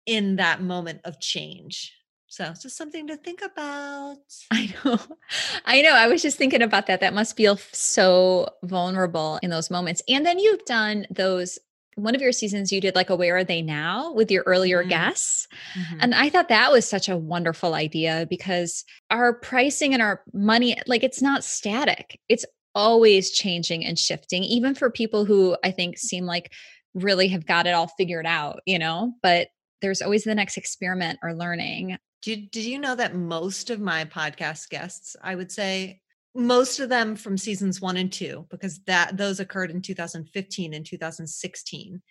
[0.07, 1.93] in that moment of change.
[2.29, 4.19] So it's just something to think about.
[4.51, 4.99] I know.
[5.65, 7.01] I know i was just thinking about that.
[7.01, 10.03] That must feel so vulnerable in those moments.
[10.09, 11.59] And then you've done those
[11.97, 14.81] one of your seasons you did like a where are they now with your earlier
[14.81, 14.91] mm-hmm.
[14.91, 15.99] guests mm-hmm.
[16.01, 20.77] and i thought that was such a wonderful idea because our pricing and our money
[20.87, 25.99] like it's not static it's always changing and shifting even for people who i think
[25.99, 26.53] seem like
[26.95, 29.49] really have got it all figured out you know but
[29.81, 34.05] there's always the next experiment or learning did, did you know that most of my
[34.05, 36.01] podcast guests i would say
[36.37, 40.87] most of them from seasons one and two because that those occurred in 2015 and
[40.87, 42.03] 2016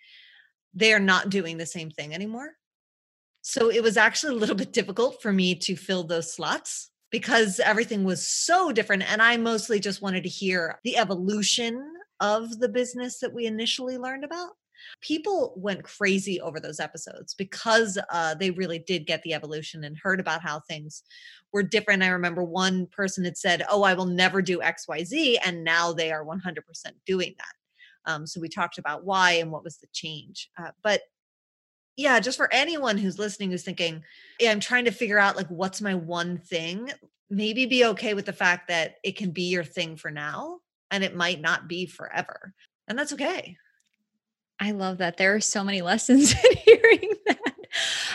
[0.74, 2.50] they are not doing the same thing anymore.
[3.40, 7.60] So it was actually a little bit difficult for me to fill those slots because
[7.60, 11.80] everything was so different and i mostly just wanted to hear the evolution
[12.20, 14.50] of the business that we initially learned about
[15.00, 19.96] people went crazy over those episodes because uh, they really did get the evolution and
[19.96, 21.02] heard about how things
[21.52, 22.02] were different.
[22.02, 25.38] I remember one person had said, Oh, I will never do XYZ.
[25.44, 26.38] And now they are 100%
[27.06, 28.12] doing that.
[28.12, 30.50] Um, so we talked about why and what was the change.
[30.58, 31.02] Uh, but
[31.96, 34.02] yeah, just for anyone who's listening who's thinking,
[34.38, 36.90] yeah, I'm trying to figure out like what's my one thing,
[37.30, 40.58] maybe be okay with the fact that it can be your thing for now
[40.90, 42.54] and it might not be forever.
[42.86, 43.56] And that's okay.
[44.60, 45.16] I love that.
[45.16, 47.38] There are so many lessons in hearing that.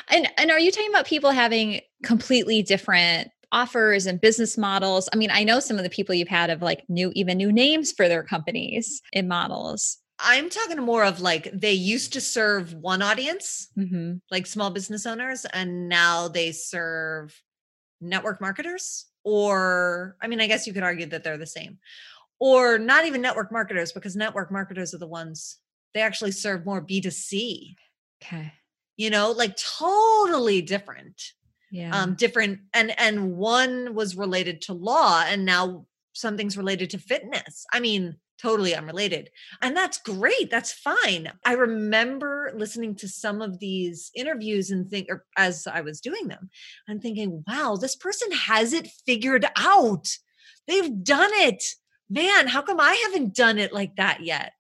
[0.10, 5.10] And and are you talking about people having completely different offers and business models?
[5.14, 7.52] I mean, I know some of the people you've had have like new even new
[7.52, 9.98] names for their companies and models.
[10.24, 14.16] I'm talking more of like they used to serve one audience, mm-hmm.
[14.30, 17.40] like small business owners, and now they serve
[18.00, 19.08] network marketers.
[19.24, 21.78] Or, I mean, I guess you could argue that they're the same,
[22.40, 25.58] or not even network marketers because network marketers are the ones
[25.94, 27.76] they actually serve more B2C.
[28.24, 28.54] Okay.
[28.98, 31.22] You know, like totally different.
[31.72, 31.96] Yeah.
[31.96, 37.66] Um, different and and one was related to law and now something's related to fitness.
[37.72, 39.30] I mean, totally unrelated.
[39.62, 40.50] And that's great.
[40.50, 41.32] That's fine.
[41.46, 46.28] I remember listening to some of these interviews and think or as I was doing
[46.28, 46.50] them
[46.88, 50.08] and thinking, wow, this person has it figured out.
[50.68, 51.64] They've done it.
[52.10, 54.54] Man, how come I haven't done it like that yet?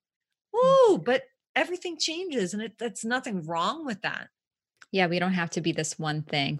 [0.53, 1.23] Woo, but
[1.55, 4.29] everything changes and it, that's nothing wrong with that.
[4.91, 6.59] Yeah, we don't have to be this one thing.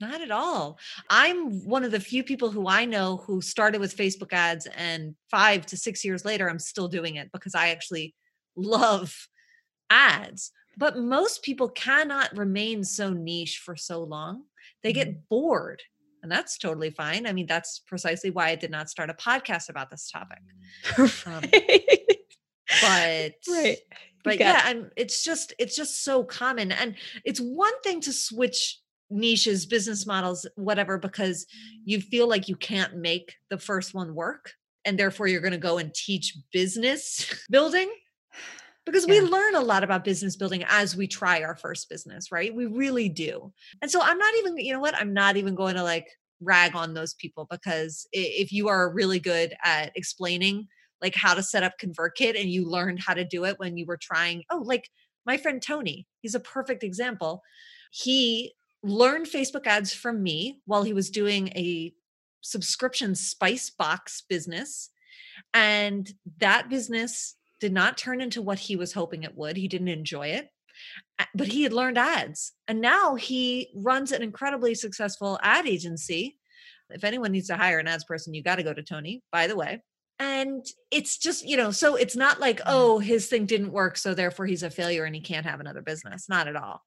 [0.00, 0.78] Not at all.
[1.10, 5.16] I'm one of the few people who I know who started with Facebook ads and
[5.28, 8.14] five to six years later, I'm still doing it because I actually
[8.56, 9.28] love
[9.90, 10.52] ads.
[10.76, 14.44] But most people cannot remain so niche for so long.
[14.84, 15.20] They get mm-hmm.
[15.28, 15.82] bored.
[16.22, 17.26] And that's totally fine.
[17.26, 20.38] I mean, that's precisely why I did not start a podcast about this topic.
[21.26, 21.42] Um,
[22.82, 23.78] but right
[24.24, 28.80] but yeah and it's just it's just so common and it's one thing to switch
[29.10, 31.46] niches business models whatever because
[31.84, 34.52] you feel like you can't make the first one work
[34.84, 37.90] and therefore you're going to go and teach business building
[38.86, 39.20] because yeah.
[39.20, 42.54] we learn a lot about business building as we try our first business, right?
[42.54, 43.52] We really do.
[43.82, 44.94] And so I'm not even, you know what?
[44.94, 46.08] I'm not even going to like
[46.40, 50.68] rag on those people because if you are really good at explaining
[51.02, 53.86] like how to set up ConvertKit and you learned how to do it when you
[53.86, 54.90] were trying, oh, like
[55.26, 57.42] my friend Tony, he's a perfect example.
[57.90, 61.92] He learned Facebook ads from me while he was doing a
[62.40, 64.90] subscription spice box business.
[65.54, 69.56] And that business did not turn into what he was hoping it would.
[69.56, 70.48] He didn't enjoy it,
[71.34, 72.52] but he had learned ads.
[72.66, 76.38] And now he runs an incredibly successful ad agency.
[76.90, 79.46] If anyone needs to hire an ads person, you got to go to Tony, by
[79.46, 79.82] the way.
[80.18, 82.70] And it's just, you know, so it's not like, mm-hmm.
[82.70, 83.96] oh, his thing didn't work.
[83.96, 86.28] So therefore he's a failure and he can't have another business.
[86.28, 86.82] Not at all.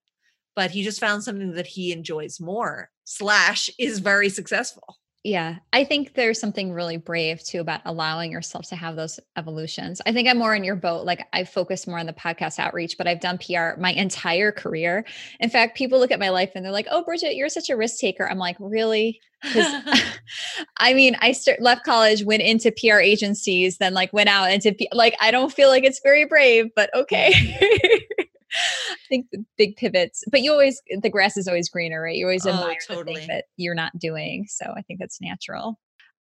[0.56, 4.98] But he just found something that he enjoys more, slash, is very successful.
[5.24, 10.02] Yeah, I think there's something really brave too about allowing yourself to have those evolutions.
[10.08, 11.06] I think I'm more in your boat.
[11.06, 15.06] Like I focus more on the podcast outreach, but I've done PR my entire career.
[15.40, 17.78] In fact, people look at my life and they're like, "Oh, Bridget, you're such a
[17.78, 19.22] risk taker." I'm like, "Really?"
[20.78, 24.76] I mean, I start, left college, went into PR agencies, then like went out into
[24.92, 28.08] like I don't feel like it's very brave, but okay.
[28.54, 32.16] I think big pivots, but you always the grass is always greener, right?
[32.16, 33.14] You always oh, admire totally.
[33.14, 34.46] the thing that you're not doing.
[34.50, 35.80] So I think that's natural.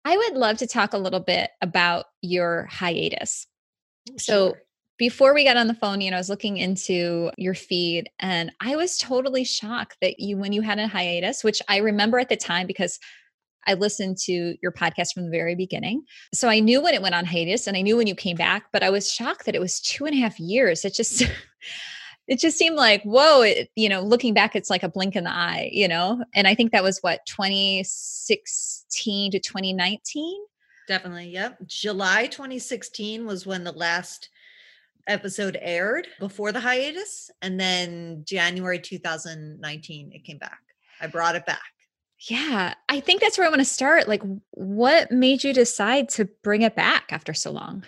[0.05, 3.47] I would love to talk a little bit about your hiatus.
[4.09, 4.61] Oh, so sure.
[4.97, 8.51] before we got on the phone, you know, I was looking into your feed and
[8.61, 12.29] I was totally shocked that you when you had a hiatus, which I remember at
[12.29, 12.99] the time because
[13.67, 16.03] I listened to your podcast from the very beginning.
[16.33, 18.63] So I knew when it went on hiatus and I knew when you came back,
[18.71, 20.85] but I was shocked that it was two and a half years.
[20.85, 21.23] It just
[22.29, 25.25] it just seemed like whoa it, you know looking back it's like a blink in
[25.25, 26.23] the eye you know?
[26.33, 30.45] And i think that was what 2016 to 2019
[30.87, 31.57] definitely yep.
[31.65, 34.29] July 2016 was when the last
[35.07, 40.59] episode aired before the hiatus and then january 2019 it came back.
[41.01, 41.59] I brought it back.
[42.29, 44.07] Yeah i think that's where i want to start.
[44.07, 47.85] Like what made you decide to bring it back after so long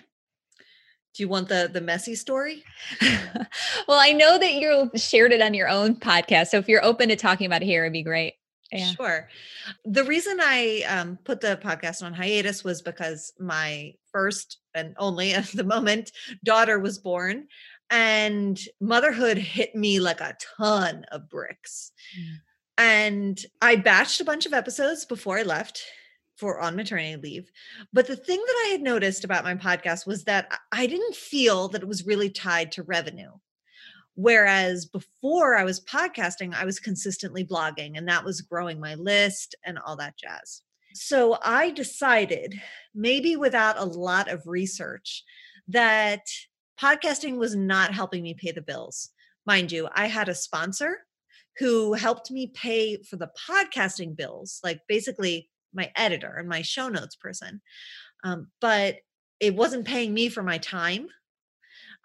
[1.14, 2.64] do you want the the messy story?
[3.02, 7.10] well, I know that you shared it on your own podcast, so if you're open
[7.10, 8.36] to talking about it here, it'd be great.
[8.72, 8.92] Yeah.
[8.92, 9.30] Sure.
[9.84, 15.34] The reason I um, put the podcast on hiatus was because my first and only
[15.34, 16.12] at the moment
[16.44, 17.48] daughter was born,
[17.90, 21.92] and motherhood hit me like a ton of bricks.
[22.18, 22.36] Mm.
[22.78, 25.84] And I batched a bunch of episodes before I left
[26.42, 27.52] for on maternity leave.
[27.94, 31.68] But the thing that I had noticed about my podcast was that I didn't feel
[31.68, 33.30] that it was really tied to revenue.
[34.16, 39.54] Whereas before I was podcasting, I was consistently blogging and that was growing my list
[39.64, 40.64] and all that jazz.
[40.96, 42.60] So I decided,
[42.96, 45.24] maybe without a lot of research,
[45.68, 46.26] that
[46.82, 49.10] podcasting was not helping me pay the bills.
[49.46, 51.06] Mind you, I had a sponsor
[51.60, 56.90] who helped me pay for the podcasting bills, like basically my editor and my show
[56.90, 57.62] notes person.
[58.24, 58.98] Um, but
[59.40, 61.08] it wasn't paying me for my time.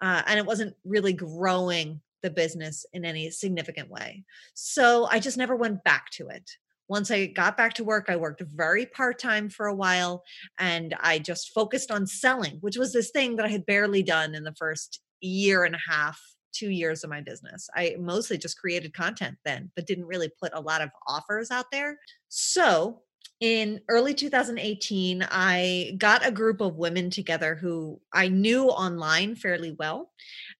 [0.01, 4.23] Uh, and it wasn't really growing the business in any significant way.
[4.53, 6.49] So I just never went back to it.
[6.89, 10.23] Once I got back to work, I worked very part time for a while
[10.57, 14.35] and I just focused on selling, which was this thing that I had barely done
[14.35, 16.19] in the first year and a half,
[16.53, 17.69] two years of my business.
[17.75, 21.71] I mostly just created content then, but didn't really put a lot of offers out
[21.71, 21.99] there.
[22.29, 23.01] So
[23.39, 29.75] in early 2018, I got a group of women together who I knew online fairly
[29.77, 30.11] well,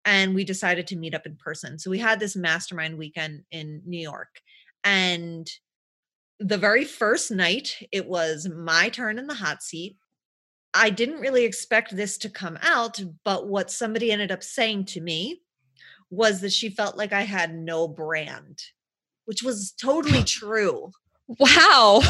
[0.06, 1.80] and we decided to meet up in person.
[1.80, 4.42] So we had this mastermind weekend in New York.
[4.84, 5.50] And
[6.40, 9.98] the very first night, it was my turn in the hot seat.
[10.74, 15.02] I didn't really expect this to come out, but what somebody ended up saying to
[15.02, 15.42] me
[16.12, 18.62] was that she felt like I had no brand,
[19.26, 20.92] which was totally true.
[21.40, 22.02] Wow.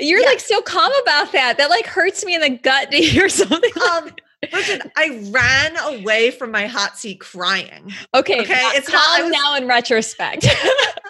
[0.00, 0.26] You're yeah.
[0.26, 1.58] like so calm about that.
[1.58, 3.70] That like hurts me in the gut to hear something.
[3.90, 4.10] Um,
[4.52, 7.92] listen, I ran away from my hot seat crying.
[8.14, 10.46] Okay, okay, it's calm was, now in retrospect.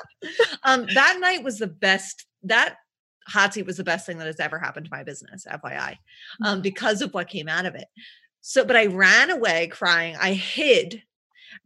[0.64, 2.24] um, that night was the best.
[2.44, 2.76] That
[3.26, 5.96] hot seat was the best thing that has ever happened to my business, FYI,
[6.42, 6.60] um, mm-hmm.
[6.62, 7.86] because of what came out of it.
[8.40, 10.16] So, but I ran away crying.
[10.18, 11.02] I hid,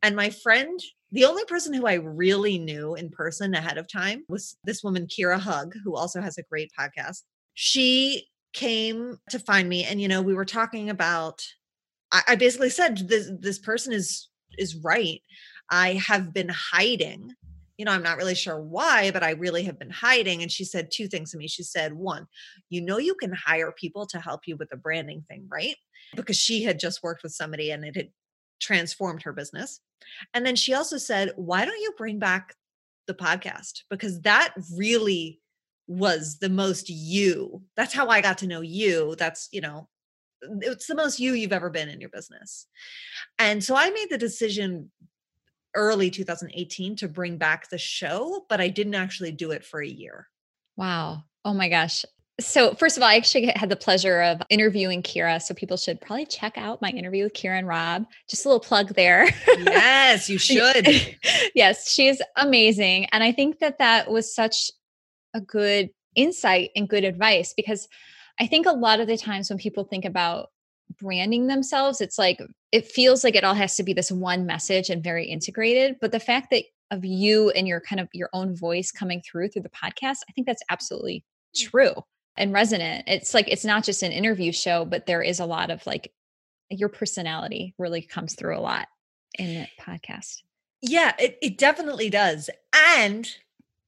[0.02, 0.80] and my friend
[1.12, 5.06] the only person who I really knew in person ahead of time was this woman,
[5.06, 7.24] Kira Hug, who also has a great podcast.
[7.52, 11.42] She came to find me, and you know, we were talking about.
[12.12, 15.20] I, I basically said this this person is is right.
[15.70, 17.34] I have been hiding
[17.78, 20.42] you know, I'm not really sure why, but I really have been hiding.
[20.42, 21.48] And she said two things to me.
[21.48, 22.26] She said, one,
[22.70, 25.74] you know, you can hire people to help you with the branding thing, right?
[26.14, 28.10] Because she had just worked with somebody and it had
[28.62, 29.80] transformed her business.
[30.32, 32.54] And then she also said, why don't you bring back
[33.06, 33.82] the podcast?
[33.90, 35.40] Because that really
[35.86, 37.62] was the most you.
[37.76, 39.16] That's how I got to know you.
[39.18, 39.88] That's, you know,
[40.60, 42.66] it's the most you you've ever been in your business.
[43.38, 44.90] And so I made the decision
[45.74, 49.88] early 2018 to bring back the show, but I didn't actually do it for a
[49.88, 50.28] year.
[50.76, 51.24] Wow.
[51.44, 52.04] Oh my gosh.
[52.44, 55.40] So, first of all, I actually had the pleasure of interviewing Kira.
[55.40, 58.04] So, people should probably check out my interview with Kira and Rob.
[58.28, 59.28] Just a little plug there.
[59.58, 60.88] Yes, you should.
[61.54, 63.06] yes, she's amazing.
[63.12, 64.70] And I think that that was such
[65.34, 67.88] a good insight and good advice because
[68.38, 70.48] I think a lot of the times when people think about
[71.00, 72.40] branding themselves, it's like
[72.70, 75.96] it feels like it all has to be this one message and very integrated.
[76.00, 79.48] But the fact that of you and your kind of your own voice coming through
[79.48, 81.24] through the podcast, I think that's absolutely
[81.56, 81.70] mm.
[81.70, 81.94] true
[82.36, 83.04] and resonant.
[83.06, 86.12] It's like it's not just an interview show, but there is a lot of like
[86.70, 88.88] your personality really comes through a lot
[89.38, 90.42] in the podcast.
[90.80, 92.50] Yeah, it, it definitely does.
[92.96, 93.28] And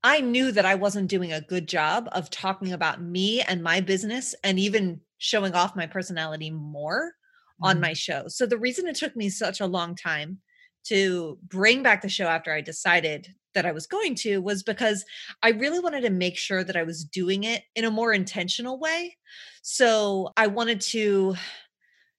[0.03, 3.80] I knew that I wasn't doing a good job of talking about me and my
[3.80, 7.64] business and even showing off my personality more mm-hmm.
[7.64, 8.28] on my show.
[8.28, 10.38] So the reason it took me such a long time
[10.85, 15.05] to bring back the show after I decided that I was going to was because
[15.43, 18.78] I really wanted to make sure that I was doing it in a more intentional
[18.78, 19.16] way.
[19.62, 21.37] So I wanted to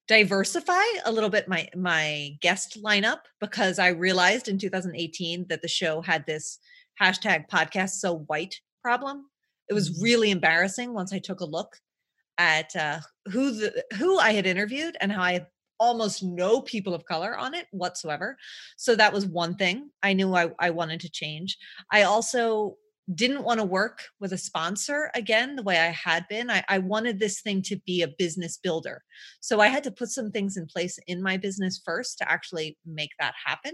[0.07, 5.67] diversify a little bit my my guest lineup because I realized in 2018 that the
[5.67, 6.59] show had this
[7.01, 9.25] hashtag podcast so white problem.
[9.69, 10.03] It was mm-hmm.
[10.03, 11.77] really embarrassing once I took a look
[12.37, 12.99] at uh,
[13.31, 15.47] who the who I had interviewed and how I
[15.85, 18.37] almost no people of color on it whatsoever.
[18.77, 21.57] So that was one thing I knew I, I wanted to change.
[21.91, 22.75] I also
[23.13, 26.49] didn't want to work with a sponsor again the way I had been.
[26.49, 29.03] I, I, wanted this thing to be a business builder.
[29.41, 32.79] So I had to put some things in place in my business first to actually
[32.83, 33.73] make that happen.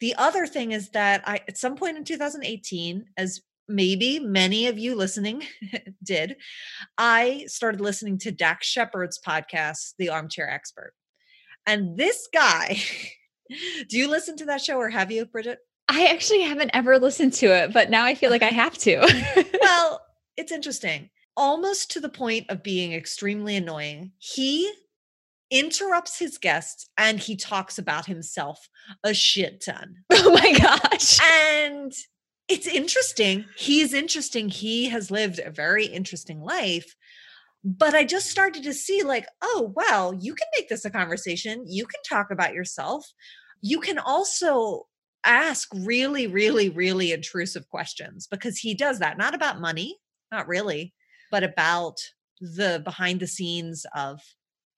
[0.00, 4.78] The other thing is that I, at some point in 2018, as maybe many of
[4.78, 5.44] you listening
[6.02, 6.36] did,
[6.96, 10.92] I started listening to Dax Shepard's podcast, The Armchair Expert.
[11.68, 12.80] And this guy,
[13.88, 15.58] do you listen to that show or have you, Bridget?
[15.86, 19.44] I actually haven't ever listened to it, but now I feel like I have to.
[19.60, 20.00] well,
[20.38, 21.10] it's interesting.
[21.36, 24.12] Almost to the point of being extremely annoying.
[24.16, 24.72] He
[25.50, 28.68] interrupts his guests and he talks about himself
[29.04, 29.96] a shit ton.
[30.10, 31.20] Oh my gosh.
[31.22, 31.92] And
[32.48, 33.44] it's interesting.
[33.56, 34.48] He's interesting.
[34.48, 36.94] He has lived a very interesting life.
[37.64, 41.64] But I just started to see, like, oh, wow, you can make this a conversation.
[41.66, 43.06] You can talk about yourself.
[43.60, 44.86] You can also
[45.24, 49.98] ask really, really, really intrusive questions because he does that, not about money,
[50.30, 50.94] not really,
[51.30, 51.96] but about
[52.40, 54.20] the behind the scenes of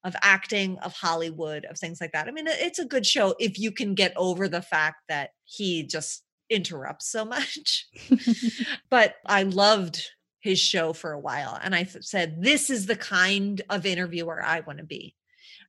[0.03, 3.59] of acting of hollywood of things like that i mean it's a good show if
[3.59, 7.87] you can get over the fact that he just interrupts so much.
[8.89, 10.03] but I loved
[10.41, 11.59] his show for a while.
[11.61, 15.15] And I said, this is the kind of interviewer I want to be.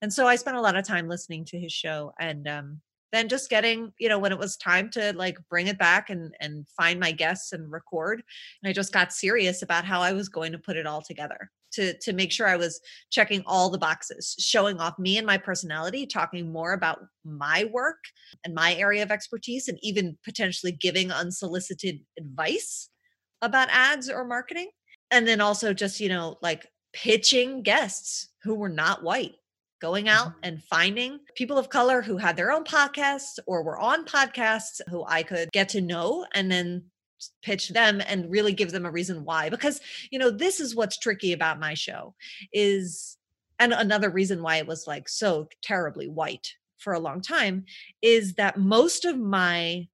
[0.01, 2.81] And so I spent a lot of time listening to his show and um,
[3.13, 6.35] then just getting, you know, when it was time to like bring it back and
[6.41, 8.23] and find my guests and record.
[8.63, 11.51] And I just got serious about how I was going to put it all together
[11.75, 15.39] to to make sure I was checking all the boxes, showing off me and my
[15.39, 17.99] personality, talking more about my work
[18.45, 22.89] and my area of expertise, and even potentially giving unsolicited advice
[23.43, 24.71] about ads or marketing.
[25.11, 29.35] And then also just, you know, like pitching guests who were not white
[29.83, 30.45] going out mm-hmm.
[30.45, 35.05] and finding people of color who had their own podcasts or were on podcasts who
[35.07, 36.85] I could get to know and then
[37.43, 39.81] pitch them and really give them a reason why because
[40.11, 42.15] you know this is what's tricky about my show
[42.53, 43.17] is
[43.61, 47.65] and another reason why it was like so terribly white for a long time
[48.01, 49.87] is that most of my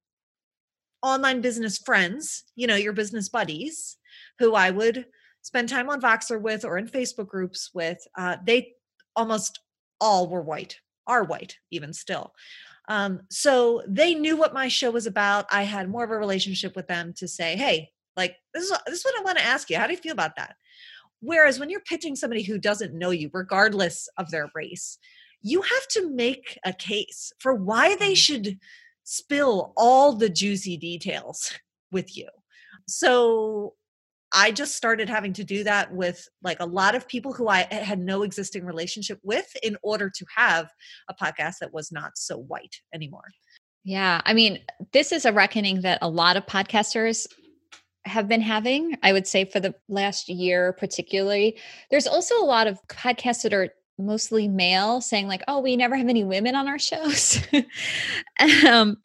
[1.01, 3.97] online business friends you know your business buddies
[4.39, 5.05] who i would
[5.41, 8.73] spend time on voxer with or in facebook groups with uh, they
[9.15, 9.59] almost
[10.01, 12.33] all were white are white even still
[12.89, 15.45] um, so they knew what my show was about.
[15.51, 18.99] I had more of a relationship with them to say, hey, like this is this
[18.99, 19.77] is what I want to ask you.
[19.77, 20.55] How do you feel about that?
[21.21, 24.97] Whereas when you're pitching somebody who doesn't know you, regardless of their race,
[25.41, 28.13] you have to make a case for why they mm-hmm.
[28.15, 28.59] should
[29.09, 31.51] spill all the juicy details
[31.91, 32.27] with you.
[32.87, 33.73] So
[34.31, 37.61] I just started having to do that with like a lot of people who I
[37.71, 40.69] eh, had no existing relationship with in order to have
[41.09, 43.25] a podcast that was not so white anymore.
[43.83, 44.21] Yeah.
[44.25, 44.59] I mean,
[44.93, 47.25] this is a reckoning that a lot of podcasters
[48.05, 51.57] have been having, I would say, for the last year, particularly.
[51.89, 53.69] There's also a lot of podcasts that are
[53.99, 57.39] mostly male saying, like, oh, we never have any women on our shows,
[58.67, 58.97] um,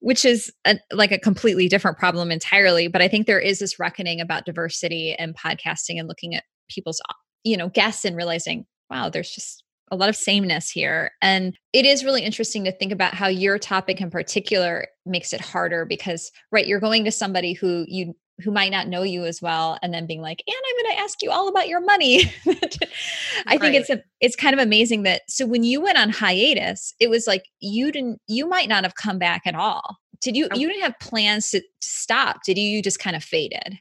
[0.00, 2.88] which is a, like a completely different problem entirely.
[2.88, 7.00] But I think there is this reckoning about diversity and podcasting and looking at people's,
[7.44, 11.12] you know, guests and realizing, wow, there's just a lot of sameness here.
[11.20, 15.40] And it is really interesting to think about how your topic in particular makes it
[15.40, 19.42] harder because, right, you're going to somebody who you who might not know you as
[19.42, 22.22] well and then being like and i'm going to ask you all about your money.
[23.46, 26.94] I think it's a, it's kind of amazing that so when you went on hiatus
[27.00, 29.98] it was like you didn't you might not have come back at all.
[30.20, 32.64] Did you you didn't have plans to, to stop did you?
[32.64, 33.78] You just kind of faded.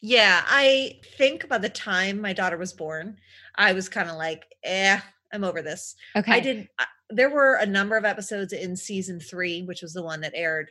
[0.00, 3.16] Yeah i think by the time my daughter was born
[3.56, 5.00] i was kind of like eh
[5.32, 5.96] i'm over this.
[6.16, 6.32] Okay.
[6.32, 6.68] i did
[7.10, 10.70] there were a number of episodes in season three which was the one that aired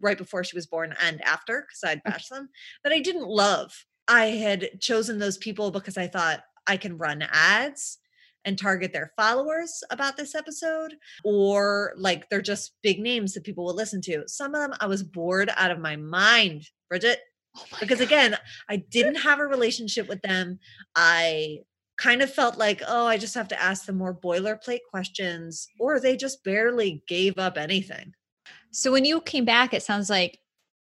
[0.00, 2.48] right before she was born and after because I'd bash them
[2.82, 3.72] that I didn't love.
[4.08, 7.98] I had chosen those people because I thought I can run ads
[8.44, 10.94] and target their followers about this episode,
[11.24, 14.24] or like they're just big names that people will listen to.
[14.26, 17.20] Some of them I was bored out of my mind, Bridget,
[17.56, 18.06] oh because God.
[18.06, 18.36] again,
[18.68, 20.58] I didn't have a relationship with them.
[20.94, 21.58] I
[21.96, 25.98] kind of felt like, oh, I just have to ask them more boilerplate questions, or
[25.98, 28.12] they just barely gave up anything.
[28.74, 30.40] So when you came back, it sounds like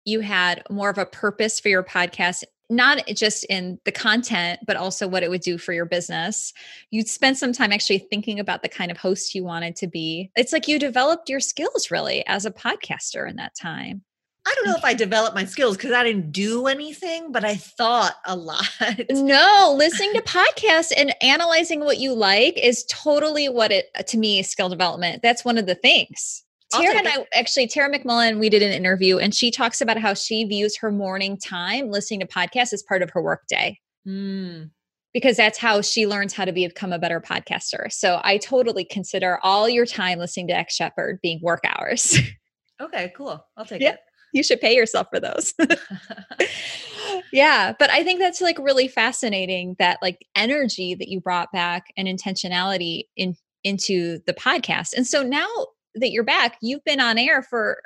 [0.06, 4.76] you had more of a purpose for your podcast, not just in the content, but
[4.76, 6.54] also what it would do for your business.
[6.90, 10.30] You'd spend some time actually thinking about the kind of host you wanted to be.
[10.36, 14.02] It's like you developed your skills really as a podcaster in that time.
[14.46, 17.56] I don't know if I developed my skills because I didn't do anything, but I
[17.56, 18.64] thought a lot.
[19.10, 24.38] No, listening to podcasts and analyzing what you like is totally what it to me
[24.38, 25.20] is skill development.
[25.20, 26.44] That's one of the things.
[26.72, 30.14] Tara and I actually, Tara McMullin, we did an interview and she talks about how
[30.14, 33.78] she views her morning time listening to podcasts as part of her workday.
[34.06, 34.70] Mm.
[35.14, 37.90] Because that's how she learns how to become a better podcaster.
[37.90, 42.18] So I totally consider all your time listening to Dax Shepard being work hours.
[42.80, 43.44] Okay, cool.
[43.56, 44.00] I'll take yeah, it.
[44.32, 45.54] You should pay yourself for those.
[47.32, 51.86] yeah, but I think that's like really fascinating that like energy that you brought back
[51.96, 54.92] and intentionality in into the podcast.
[54.96, 55.48] And so now
[55.96, 57.80] that you're back, you've been on air for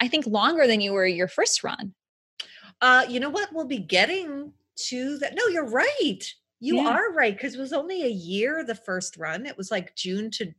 [0.00, 1.94] I think longer than you were your first run.
[2.80, 3.52] Uh, you know what?
[3.52, 5.34] We'll be getting to that.
[5.34, 6.20] No, you're right.
[6.60, 6.88] You yeah.
[6.88, 9.46] are right because it was only a year the first run.
[9.46, 10.52] It was like June to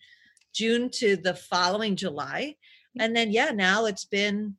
[0.53, 2.55] June to the following July,
[2.99, 4.55] and then yeah, now it's been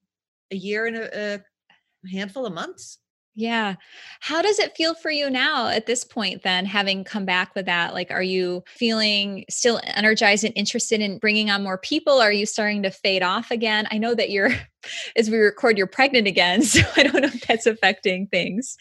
[0.50, 2.98] a year and a, a handful of months.
[3.38, 3.74] Yeah.
[4.20, 7.66] How does it feel for you now at this point, then, having come back with
[7.66, 7.92] that?
[7.92, 12.14] Like, are you feeling still energized and interested in bringing on more people?
[12.14, 13.86] Are you starting to fade off again?
[13.90, 14.52] I know that you're,
[15.16, 16.62] as we record, you're pregnant again.
[16.66, 18.76] So I don't know if that's affecting things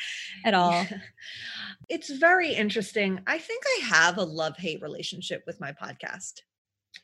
[0.46, 0.72] at all.
[0.72, 0.98] Yeah.
[1.90, 3.20] It's very interesting.
[3.28, 6.42] I think I have a love hate relationship with my podcast.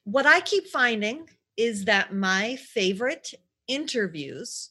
[0.06, 1.28] What I keep finding
[1.58, 3.34] is that my favorite
[3.68, 4.71] interviews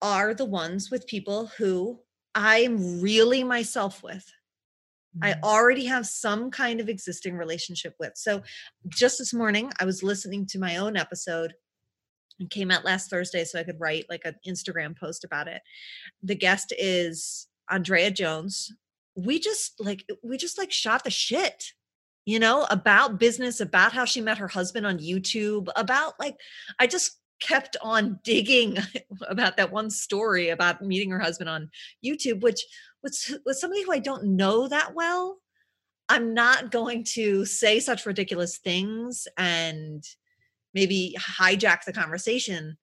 [0.00, 1.98] are the ones with people who
[2.34, 4.24] I'm really myself with.
[5.22, 5.44] I mm-hmm.
[5.44, 8.12] already have some kind of existing relationship with.
[8.16, 8.42] So
[8.88, 11.54] just this morning, I was listening to my own episode
[12.38, 15.62] and came out last Thursday so I could write like an Instagram post about it.
[16.22, 18.72] The guest is Andrea Jones.
[19.16, 21.72] We just like we just like shot the shit
[22.28, 26.36] you know about business about how she met her husband on youtube about like
[26.78, 28.78] i just kept on digging
[29.28, 31.70] about that one story about meeting her husband on
[32.04, 32.64] YouTube, which
[33.02, 35.38] was with somebody who I don't know that well.
[36.08, 40.02] I'm not going to say such ridiculous things and
[40.72, 42.78] maybe hijack the conversation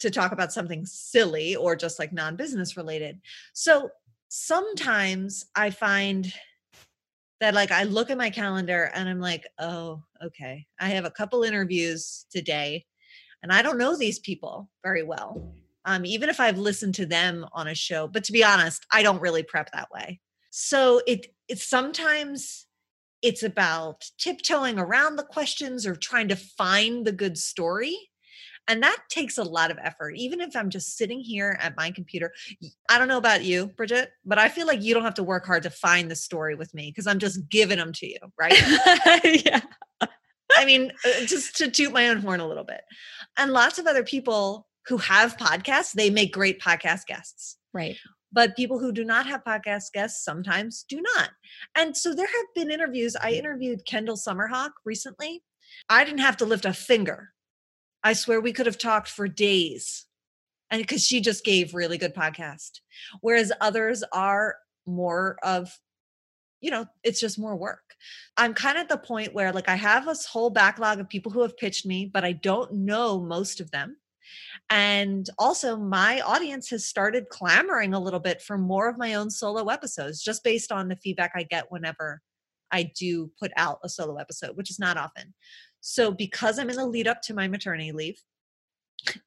[0.00, 3.20] to talk about something silly or just like non-business related.
[3.54, 3.90] So
[4.28, 6.32] sometimes I find
[7.40, 10.66] that like I look at my calendar and I'm like, "Oh, okay.
[10.78, 12.84] I have a couple interviews today
[13.42, 15.54] and I don't know these people very well.
[15.84, 19.02] Um, even if I've listened to them on a show, but to be honest, I
[19.02, 20.20] don't really prep that way.
[20.50, 22.66] So it it's sometimes
[23.22, 27.96] it's about tiptoeing around the questions or trying to find the good story.
[28.68, 30.14] And that takes a lot of effort.
[30.16, 32.32] Even if I'm just sitting here at my computer,
[32.88, 35.44] I don't know about you, Bridget, but I feel like you don't have to work
[35.44, 38.54] hard to find the story with me because I'm just giving them to you, right?
[39.44, 39.60] yeah.
[40.56, 42.82] I mean, uh, just to toot my own horn a little bit.
[43.36, 47.56] And lots of other people who have podcasts, they make great podcast guests.
[47.72, 47.96] Right.
[48.32, 51.30] But people who do not have podcast guests sometimes do not.
[51.76, 53.16] And so there have been interviews.
[53.16, 55.42] I interviewed Kendall Summerhawk recently.
[55.88, 57.32] I didn't have to lift a finger
[58.02, 60.06] I swear we could have talked for days.
[60.70, 62.80] And because she just gave really good podcast.
[63.20, 65.78] Whereas others are more of,
[66.60, 67.89] you know, it's just more work.
[68.36, 71.32] I'm kind of at the point where like I have this whole backlog of people
[71.32, 73.96] who have pitched me, but I don't know most of them.
[74.68, 79.30] And also, my audience has started clamoring a little bit for more of my own
[79.30, 82.22] solo episodes just based on the feedback I get whenever
[82.70, 85.34] I do put out a solo episode, which is not often.
[85.80, 88.22] So, because I'm in the lead up to my maternity leave,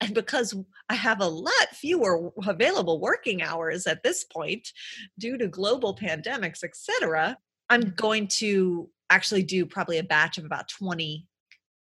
[0.01, 0.55] and because
[0.89, 4.69] I have a lot fewer available working hours at this point
[5.19, 7.37] due to global pandemics, etc.,
[7.73, 11.27] I'm going to actually do probably a batch of about 20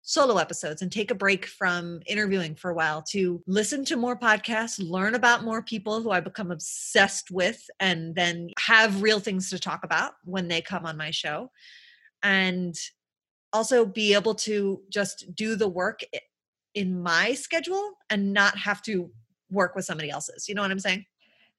[0.00, 4.18] solo episodes and take a break from interviewing for a while to listen to more
[4.18, 9.50] podcasts, learn about more people who I become obsessed with, and then have real things
[9.50, 11.50] to talk about when they come on my show.
[12.22, 12.74] And
[13.52, 16.00] also be able to just do the work
[16.74, 19.10] in my schedule and not have to
[19.50, 20.48] work with somebody else's.
[20.48, 21.04] You know what I'm saying?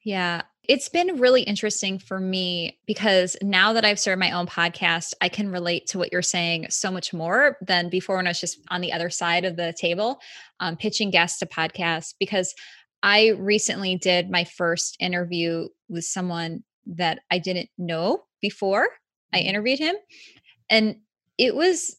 [0.04, 0.44] Yeah.
[0.68, 5.28] It's been really interesting for me because now that I've started my own podcast, I
[5.28, 8.60] can relate to what you're saying so much more than before when I was just
[8.70, 10.20] on the other side of the table,
[10.62, 12.14] um, pitching guests to podcasts.
[12.18, 12.54] Because
[13.02, 18.88] I recently did my first interview with someone that I didn't know before
[19.34, 19.48] I mm-hmm.
[19.50, 19.96] interviewed him.
[20.70, 20.98] And
[21.38, 21.98] it was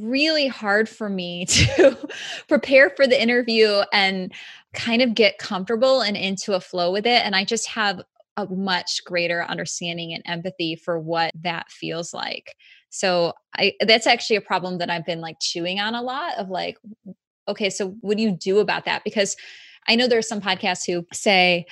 [0.00, 1.96] really hard for me to
[2.48, 4.32] prepare for the interview and
[4.74, 7.24] kind of get comfortable and into a flow with it.
[7.24, 8.02] And I just have
[8.36, 12.54] a much greater understanding and empathy for what that feels like.
[12.90, 16.48] So I that's actually a problem that I've been like chewing on a lot of
[16.48, 16.78] like
[17.48, 19.02] okay, so what do you do about that?
[19.04, 19.34] Because
[19.88, 21.64] I know there's some podcasts who say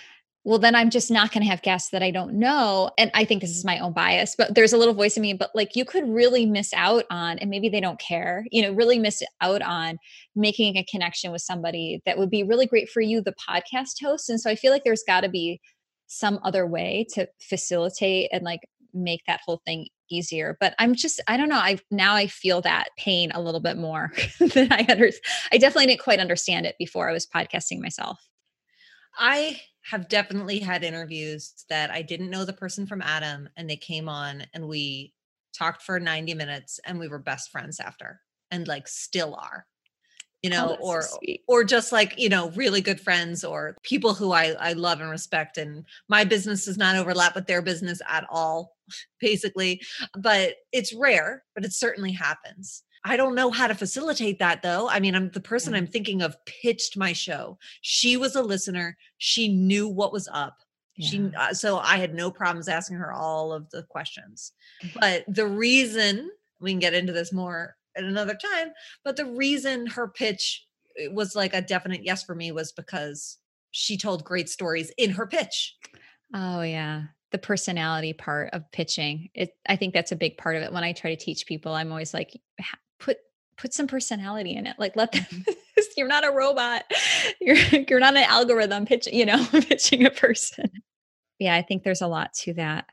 [0.47, 2.93] well, then I'm just not going to have guests that I don't know.
[2.97, 5.33] And I think this is my own bias, but there's a little voice in me,
[5.35, 8.73] but like you could really miss out on, and maybe they don't care, you know,
[8.73, 9.99] really miss out on
[10.37, 14.31] making a connection with somebody that would be really great for you, the podcast host.
[14.31, 15.61] And so I feel like there's got to be
[16.07, 18.61] some other way to facilitate and like
[18.95, 22.61] make that whole thing easier but i'm just i don't know i now i feel
[22.61, 24.13] that pain a little bit more
[24.55, 25.11] than i under
[25.53, 28.17] i definitely didn't quite understand it before i was podcasting myself
[29.19, 29.61] i
[29.91, 34.09] have definitely had interviews that I didn't know the person from Adam and they came
[34.09, 35.15] on and we
[35.57, 38.21] talked for 90 minutes and we were best friends after
[38.51, 39.67] and like still are
[40.43, 41.19] you oh, know oh, or so
[41.49, 45.11] or just like you know really good friends or people who I I love and
[45.11, 48.77] respect and my business does not overlap with their business at all
[49.21, 49.81] basically
[50.19, 54.89] but it's rare but it certainly happens I don't know how to facilitate that though.
[54.89, 57.57] I mean, I'm the person I'm thinking of pitched my show.
[57.81, 58.97] She was a listener.
[59.19, 60.57] She knew what was up.
[60.97, 61.09] Yeah.
[61.09, 64.53] She uh, so I had no problems asking her all of the questions.
[64.99, 66.31] But the reason
[66.61, 68.73] we can get into this more at another time,
[69.05, 70.67] but the reason her pitch
[71.11, 73.39] was like a definite yes for me was because
[73.71, 75.77] she told great stories in her pitch.
[76.35, 80.63] Oh yeah the personality part of pitching it i think that's a big part of
[80.63, 82.41] it when i try to teach people i'm always like
[82.99, 83.19] put
[83.57, 84.77] put some personality in it.
[84.79, 85.25] Like let them
[85.97, 86.85] you're not a robot.
[87.41, 87.57] You're
[87.89, 90.71] you're not an algorithm pitching, you know, pitching a person.
[91.39, 92.87] Yeah, I think there's a lot to that.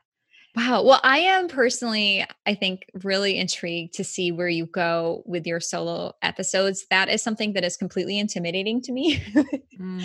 [0.56, 0.84] Wow.
[0.84, 5.58] Well, I am personally, I think, really intrigued to see where you go with your
[5.58, 6.86] solo episodes.
[6.90, 9.16] That is something that is completely intimidating to me.
[9.80, 10.04] mm.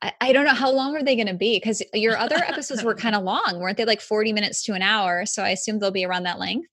[0.00, 2.82] I, I, don't know how long are they going to be because your other episodes
[2.82, 3.84] were kind of long, weren't they?
[3.84, 5.26] Like 40 minutes to an hour.
[5.26, 6.68] So I assume they'll be around that length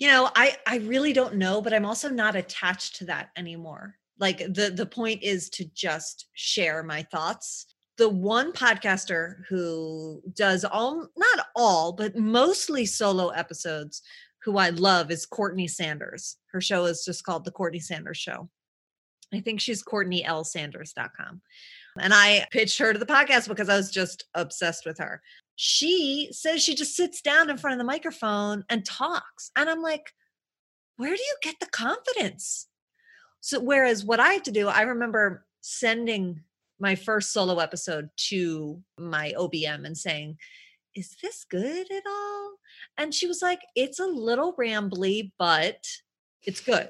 [0.00, 3.94] you know i i really don't know but i'm also not attached to that anymore.
[4.18, 7.66] Like the the point is to just share my thoughts.
[7.96, 14.02] The one podcaster who does all not all but mostly solo episodes
[14.42, 16.36] who i love is courtney sanders.
[16.52, 18.48] Her show is just called the courtney sanders show.
[19.32, 21.40] I think she's courtneylsanders.com
[21.98, 25.20] and i pitched her to the podcast because i was just obsessed with her
[25.62, 29.50] she says she just sits down in front of the microphone and talks.
[29.54, 30.14] And I'm like,
[30.96, 32.66] where do you get the confidence?
[33.42, 36.40] So, whereas what I have to do, I remember sending
[36.78, 40.38] my first solo episode to my OBM and saying,
[40.94, 42.52] Is this good at all?
[42.96, 45.86] And she was like, It's a little rambly, but
[46.42, 46.88] it's good.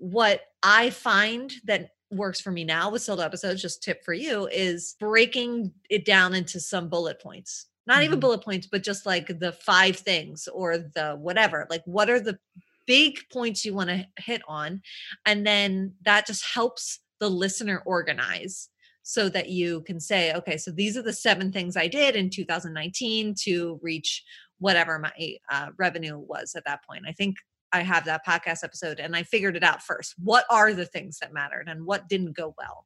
[0.00, 4.48] What I find that works for me now with solo episodes, just tip for you,
[4.48, 8.04] is breaking it down into some bullet points not mm-hmm.
[8.04, 11.66] even bullet points, but just like the five things or the whatever.
[11.68, 12.38] Like, what are the
[12.86, 14.82] big points you want to hit on?
[15.26, 18.68] And then that just helps the listener organize
[19.02, 22.28] so that you can say, okay, so these are the seven things I did in
[22.28, 24.22] 2019 to reach
[24.58, 27.04] whatever my uh, revenue was at that point.
[27.08, 27.36] I think
[27.72, 30.14] I have that podcast episode and I figured it out first.
[30.22, 32.84] What are the things that mattered and what didn't go well?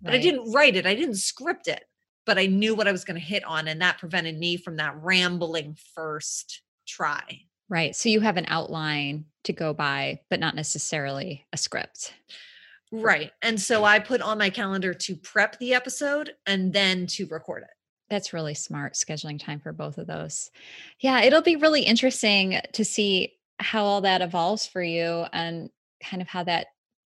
[0.00, 1.82] But I didn't write it, I didn't script it,
[2.26, 3.68] but I knew what I was going to hit on.
[3.68, 7.40] And that prevented me from that rambling first try.
[7.68, 7.96] Right.
[7.96, 12.12] So you have an outline to go by, but not necessarily a script.
[12.92, 13.32] Right.
[13.42, 17.64] And so I put on my calendar to prep the episode and then to record
[17.64, 17.70] it.
[18.10, 20.50] That's really smart scheduling time for both of those.
[21.00, 25.70] Yeah, it'll be really interesting to see how all that evolves for you and
[26.02, 26.66] kind of how that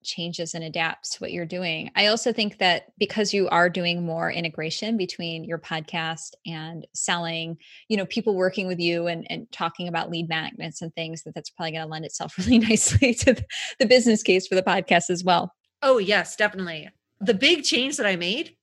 [0.04, 1.92] changes and adapts to what you're doing.
[1.96, 7.58] I also think that because you are doing more integration between your podcast and selling,
[7.88, 11.36] you know, people working with you and, and talking about lead magnets and things, that
[11.36, 13.36] that's probably going to lend itself really nicely to
[13.80, 15.54] the business case for the podcast as well.
[15.82, 16.90] Oh, yes, definitely.
[17.20, 18.56] The big change that I made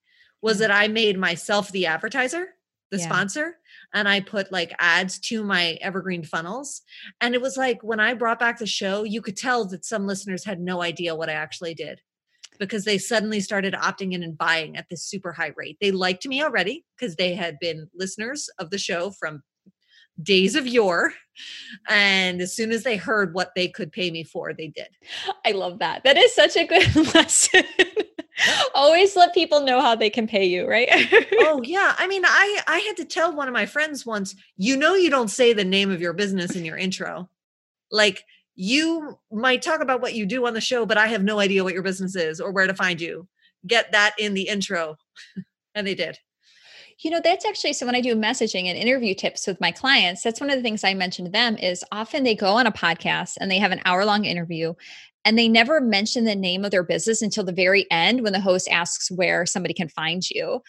[0.42, 0.62] was mm-hmm.
[0.62, 2.48] that I made myself the advertiser
[2.90, 3.04] the yeah.
[3.04, 3.56] sponsor
[3.94, 6.82] and I put like ads to my evergreen funnels.
[7.20, 10.06] And it was like when I brought back the show, you could tell that some
[10.06, 12.00] listeners had no idea what I actually did
[12.58, 15.78] because they suddenly started opting in and buying at this super high rate.
[15.80, 19.42] They liked me already because they had been listeners of the show from
[20.22, 21.12] days of yore.
[21.88, 24.88] And as soon as they heard what they could pay me for, they did.
[25.46, 26.02] I love that.
[26.04, 27.64] That is such a good lesson.
[28.74, 30.88] Always let people know how they can pay you, right?
[31.40, 31.94] oh yeah.
[31.98, 35.10] I mean, I I had to tell one of my friends once, you know you
[35.10, 37.28] don't say the name of your business in your intro.
[37.90, 38.24] Like
[38.54, 41.62] you might talk about what you do on the show, but I have no idea
[41.62, 43.28] what your business is or where to find you.
[43.66, 44.96] Get that in the intro.
[45.74, 46.18] and they did.
[47.00, 50.22] You know, that's actually so when I do messaging and interview tips with my clients,
[50.22, 52.72] that's one of the things I mention to them is often they go on a
[52.72, 54.74] podcast and they have an hour long interview
[55.24, 58.40] and they never mention the name of their business until the very end when the
[58.40, 60.62] host asks where somebody can find you.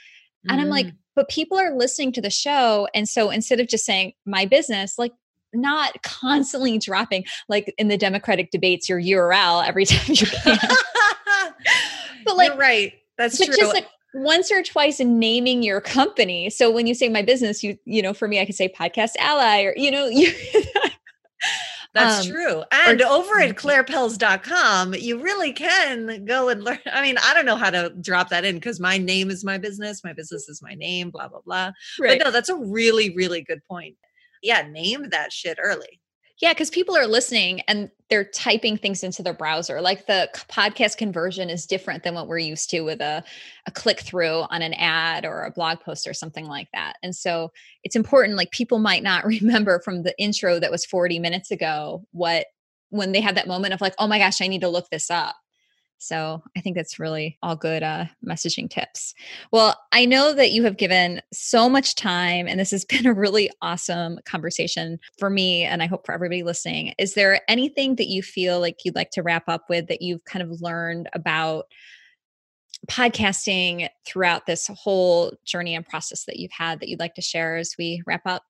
[0.47, 0.63] And mm.
[0.63, 0.95] I'm like, mm.
[1.15, 2.87] but people are listening to the show.
[2.93, 5.13] And so instead of just saying my business, like
[5.53, 10.57] not constantly dropping, like in the Democratic debates, your URL every time you can.
[12.25, 12.93] but like, You're right.
[13.17, 13.53] That's true.
[13.53, 16.49] Just like once or twice naming your company.
[16.49, 19.11] So when you say my business, you, you know, for me, I could say podcast
[19.19, 20.31] ally or, you know, you,
[21.93, 22.63] that's um, true.
[22.71, 26.79] And or, over at clairepells.com, you really can go and learn.
[26.91, 29.57] I mean, I don't know how to drop that in because my name is my
[29.57, 30.03] business.
[30.03, 31.71] My business is my name, blah, blah, blah.
[31.99, 32.19] Right.
[32.19, 33.95] But no, that's a really, really good point.
[34.43, 35.98] Yeah, name that shit early.
[36.41, 39.81] Yeah, because people are listening and they're typing things into their browser.
[39.81, 43.23] Like the podcast conversion is different than what we're used to with a,
[43.67, 46.93] a click through on an ad or a blog post or something like that.
[47.03, 47.51] And so
[47.83, 52.05] it's important, like people might not remember from the intro that was 40 minutes ago
[52.11, 52.45] what
[52.89, 55.11] when they have that moment of like, oh my gosh, I need to look this
[55.11, 55.35] up.
[55.99, 59.13] So I think that's really all good uh, messaging tips.
[59.51, 63.13] Well, I know that you have given so much time, and this has been a
[63.13, 66.93] really awesome conversation for me, and I hope for everybody listening.
[66.97, 70.25] Is there anything that you feel like you'd like to wrap up with that you've
[70.25, 71.65] kind of learned about?
[72.89, 77.57] podcasting throughout this whole journey and process that you've had that you'd like to share
[77.57, 78.43] as we wrap up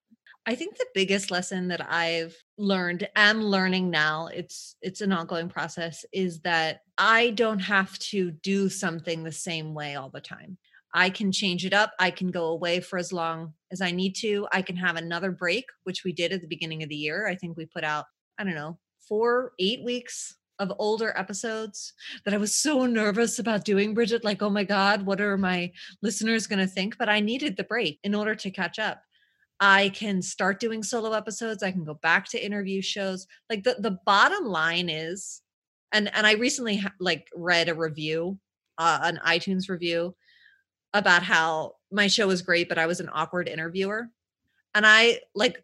[0.46, 5.48] I think the biggest lesson that I've learned am learning now it's it's an ongoing
[5.48, 10.58] process is that I don't have to do something the same way all the time.
[10.92, 11.92] I can change it up.
[11.98, 14.46] I can go away for as long as I need to.
[14.52, 17.28] I can have another break, which we did at the beginning of the year.
[17.28, 18.04] I think we put out,
[18.38, 21.94] I don't know, 4 8 weeks of older episodes
[22.24, 24.24] that I was so nervous about doing, Bridget.
[24.24, 26.98] Like, oh my God, what are my listeners going to think?
[26.98, 29.00] But I needed the break in order to catch up.
[29.60, 31.62] I can start doing solo episodes.
[31.62, 33.26] I can go back to interview shows.
[33.50, 35.42] Like the the bottom line is,
[35.92, 38.38] and and I recently ha- like read a review,
[38.78, 40.14] uh, an iTunes review,
[40.94, 44.08] about how my show was great, but I was an awkward interviewer,
[44.74, 45.62] and I like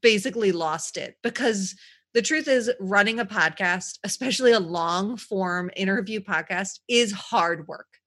[0.00, 1.74] basically lost it because
[2.14, 7.98] the truth is running a podcast, especially a long form interview podcast, is hard work,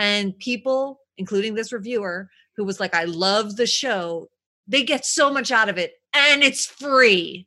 [0.00, 4.28] and people, including this reviewer, who was like, I love the show,
[4.66, 7.46] they get so much out of it and it's free.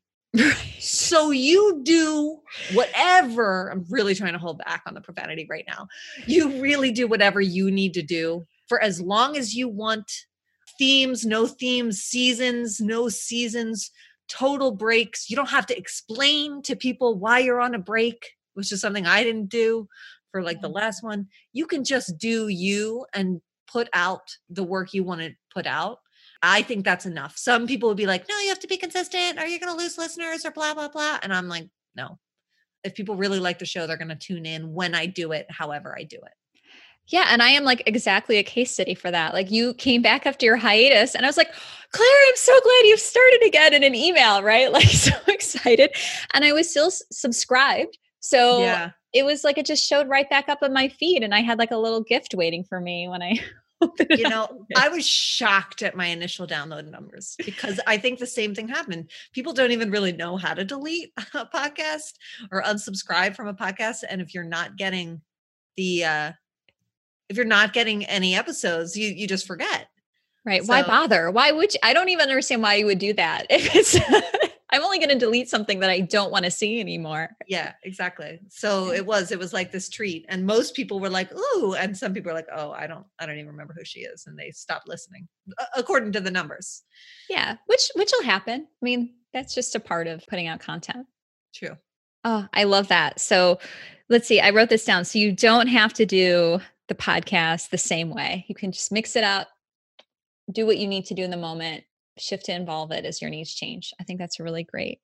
[0.79, 2.39] so you do
[2.73, 3.69] whatever.
[3.71, 5.87] I'm really trying to hold back on the profanity right now.
[6.25, 10.11] You really do whatever you need to do for as long as you want
[10.77, 13.91] themes, no themes, seasons, no seasons,
[14.27, 15.29] total breaks.
[15.29, 19.07] You don't have to explain to people why you're on a break, which is something
[19.07, 19.87] I didn't do
[20.31, 21.27] for like the last one.
[21.53, 25.99] You can just do you and put out the work you want to put out
[26.41, 27.37] I think that's enough.
[27.37, 29.39] Some people would be like, no, you have to be consistent.
[29.39, 31.19] Are you going to lose listeners or blah, blah, blah?
[31.21, 32.19] And I'm like, no.
[32.83, 35.47] If people really like the show, they're going to tune in when I do it,
[35.49, 36.33] however I do it.
[37.07, 37.27] Yeah.
[37.29, 39.33] And I am like exactly a case study for that.
[39.33, 41.53] Like you came back after your hiatus and I was like,
[41.91, 44.71] Claire, I'm so glad you've started again in an email, right?
[44.77, 45.91] Like so excited.
[46.33, 47.97] And I was still subscribed.
[48.19, 48.91] So yeah.
[49.13, 51.23] it was like it just showed right back up on my feed.
[51.23, 53.39] And I had like a little gift waiting for me when I
[54.09, 58.55] you know, I was shocked at my initial download numbers because I think the same
[58.55, 59.09] thing happened.
[59.33, 62.13] People don't even really know how to delete a podcast
[62.51, 64.03] or unsubscribe from a podcast.
[64.07, 65.21] And if you're not getting
[65.75, 66.31] the uh
[67.29, 69.89] if you're not getting any episodes, you you just forget.
[70.45, 70.63] Right.
[70.63, 71.29] So, why bother?
[71.29, 71.79] Why would you?
[71.83, 73.47] I don't even understand why you would do that.
[73.49, 73.99] If it's
[74.69, 77.29] I'm only going to delete something that I don't want to see anymore.
[77.47, 78.39] Yeah, exactly.
[78.49, 80.25] So it was, it was like this treat.
[80.27, 81.73] And most people were like, ooh.
[81.75, 84.25] And some people were like, oh, I don't, I don't even remember who she is.
[84.27, 85.27] And they stopped listening
[85.75, 86.83] according to the numbers.
[87.29, 87.55] Yeah.
[87.67, 88.67] Which, which will happen.
[88.69, 91.07] I mean, that's just a part of putting out content.
[91.55, 91.77] True.
[92.25, 93.21] Oh, I love that.
[93.21, 93.59] So
[94.09, 94.41] let's see.
[94.41, 95.05] I wrote this down.
[95.05, 96.59] So you don't have to do
[96.89, 98.43] the podcast the same way.
[98.49, 99.47] You can just mix it up,
[100.51, 101.85] do what you need to do in the moment,
[102.19, 103.93] shift to involve it as your needs change.
[103.99, 104.99] I think that's really great.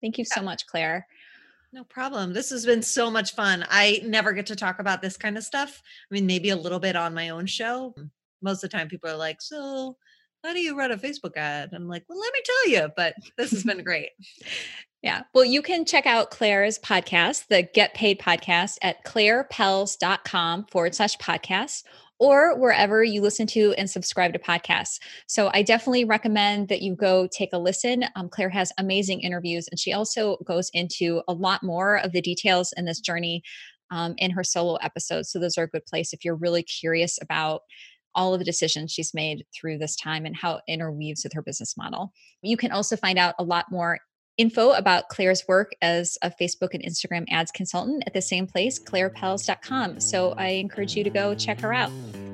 [0.00, 1.06] Thank you so much, Claire.
[1.72, 2.32] No problem.
[2.32, 3.64] This has been so much fun.
[3.68, 5.82] I never get to talk about this kind of stuff.
[6.10, 7.94] I mean, maybe a little bit on my own show.
[7.98, 8.10] Mm,
[8.40, 9.96] most of the time, people are like, So,
[10.44, 11.70] how do you run a Facebook ad?
[11.72, 14.10] I'm like, Well, let me tell you, but this has been great.
[15.02, 15.22] Yeah.
[15.34, 21.16] Well, you can check out Claire's podcast, the Get Paid podcast, at clairepells.com forward slash
[21.18, 21.84] podcast
[22.18, 24.98] or wherever you listen to and subscribe to podcasts.
[25.26, 28.04] So I definitely recommend that you go take a listen.
[28.14, 32.22] Um, Claire has amazing interviews, and she also goes into a lot more of the
[32.22, 33.42] details in this journey
[33.90, 35.30] um, in her solo episodes.
[35.30, 37.62] So those are a good place if you're really curious about
[38.14, 41.42] all of the decisions she's made through this time and how it interweaves with her
[41.42, 42.12] business model.
[42.40, 43.98] You can also find out a lot more
[44.36, 48.78] info about Claire's work as a Facebook and Instagram ads consultant at the same place,
[48.78, 50.00] clairepells.com.
[50.00, 51.90] So I encourage you to go check her out.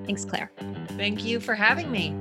[0.06, 0.50] Thanks, Claire.
[0.96, 2.14] Thank you for having me.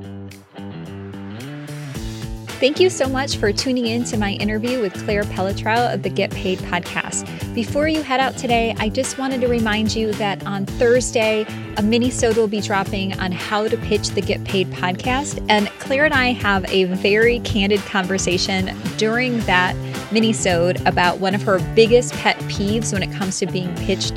[2.61, 6.11] Thank you so much for tuning in to my interview with Claire Pelletreau of the
[6.11, 7.25] Get Paid podcast.
[7.55, 11.43] Before you head out today, I just wanted to remind you that on Thursday,
[11.77, 15.43] a mini-sode will be dropping on how to pitch the Get Paid podcast.
[15.49, 19.75] And Claire and I have a very candid conversation during that
[20.11, 24.13] mini-sode about one of her biggest pet peeves when it comes to being pitched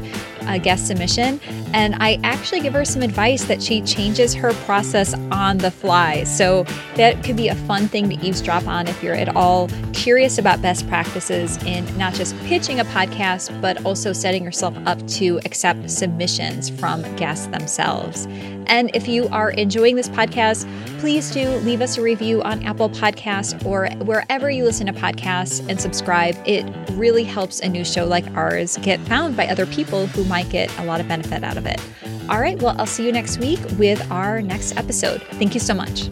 [0.46, 1.40] a guest submission.
[1.72, 6.24] And I actually give her some advice that she changes her process on the fly.
[6.24, 6.64] So
[6.96, 10.60] that could be a fun thing to eavesdrop on if you're at all curious about
[10.60, 15.90] best practices in not just pitching a podcast, but also setting yourself up to accept
[15.90, 18.26] submissions from guests themselves.
[18.66, 20.68] And if you are enjoying this podcast,
[20.98, 25.66] please do leave us a review on Apple Podcasts or wherever you listen to podcasts
[25.68, 26.36] and subscribe.
[26.46, 30.50] It really helps a new show like ours get found by other people who might
[30.50, 31.80] get a lot of benefit out of it.
[32.28, 35.22] All right, well, I'll see you next week with our next episode.
[35.38, 36.10] Thank you so much.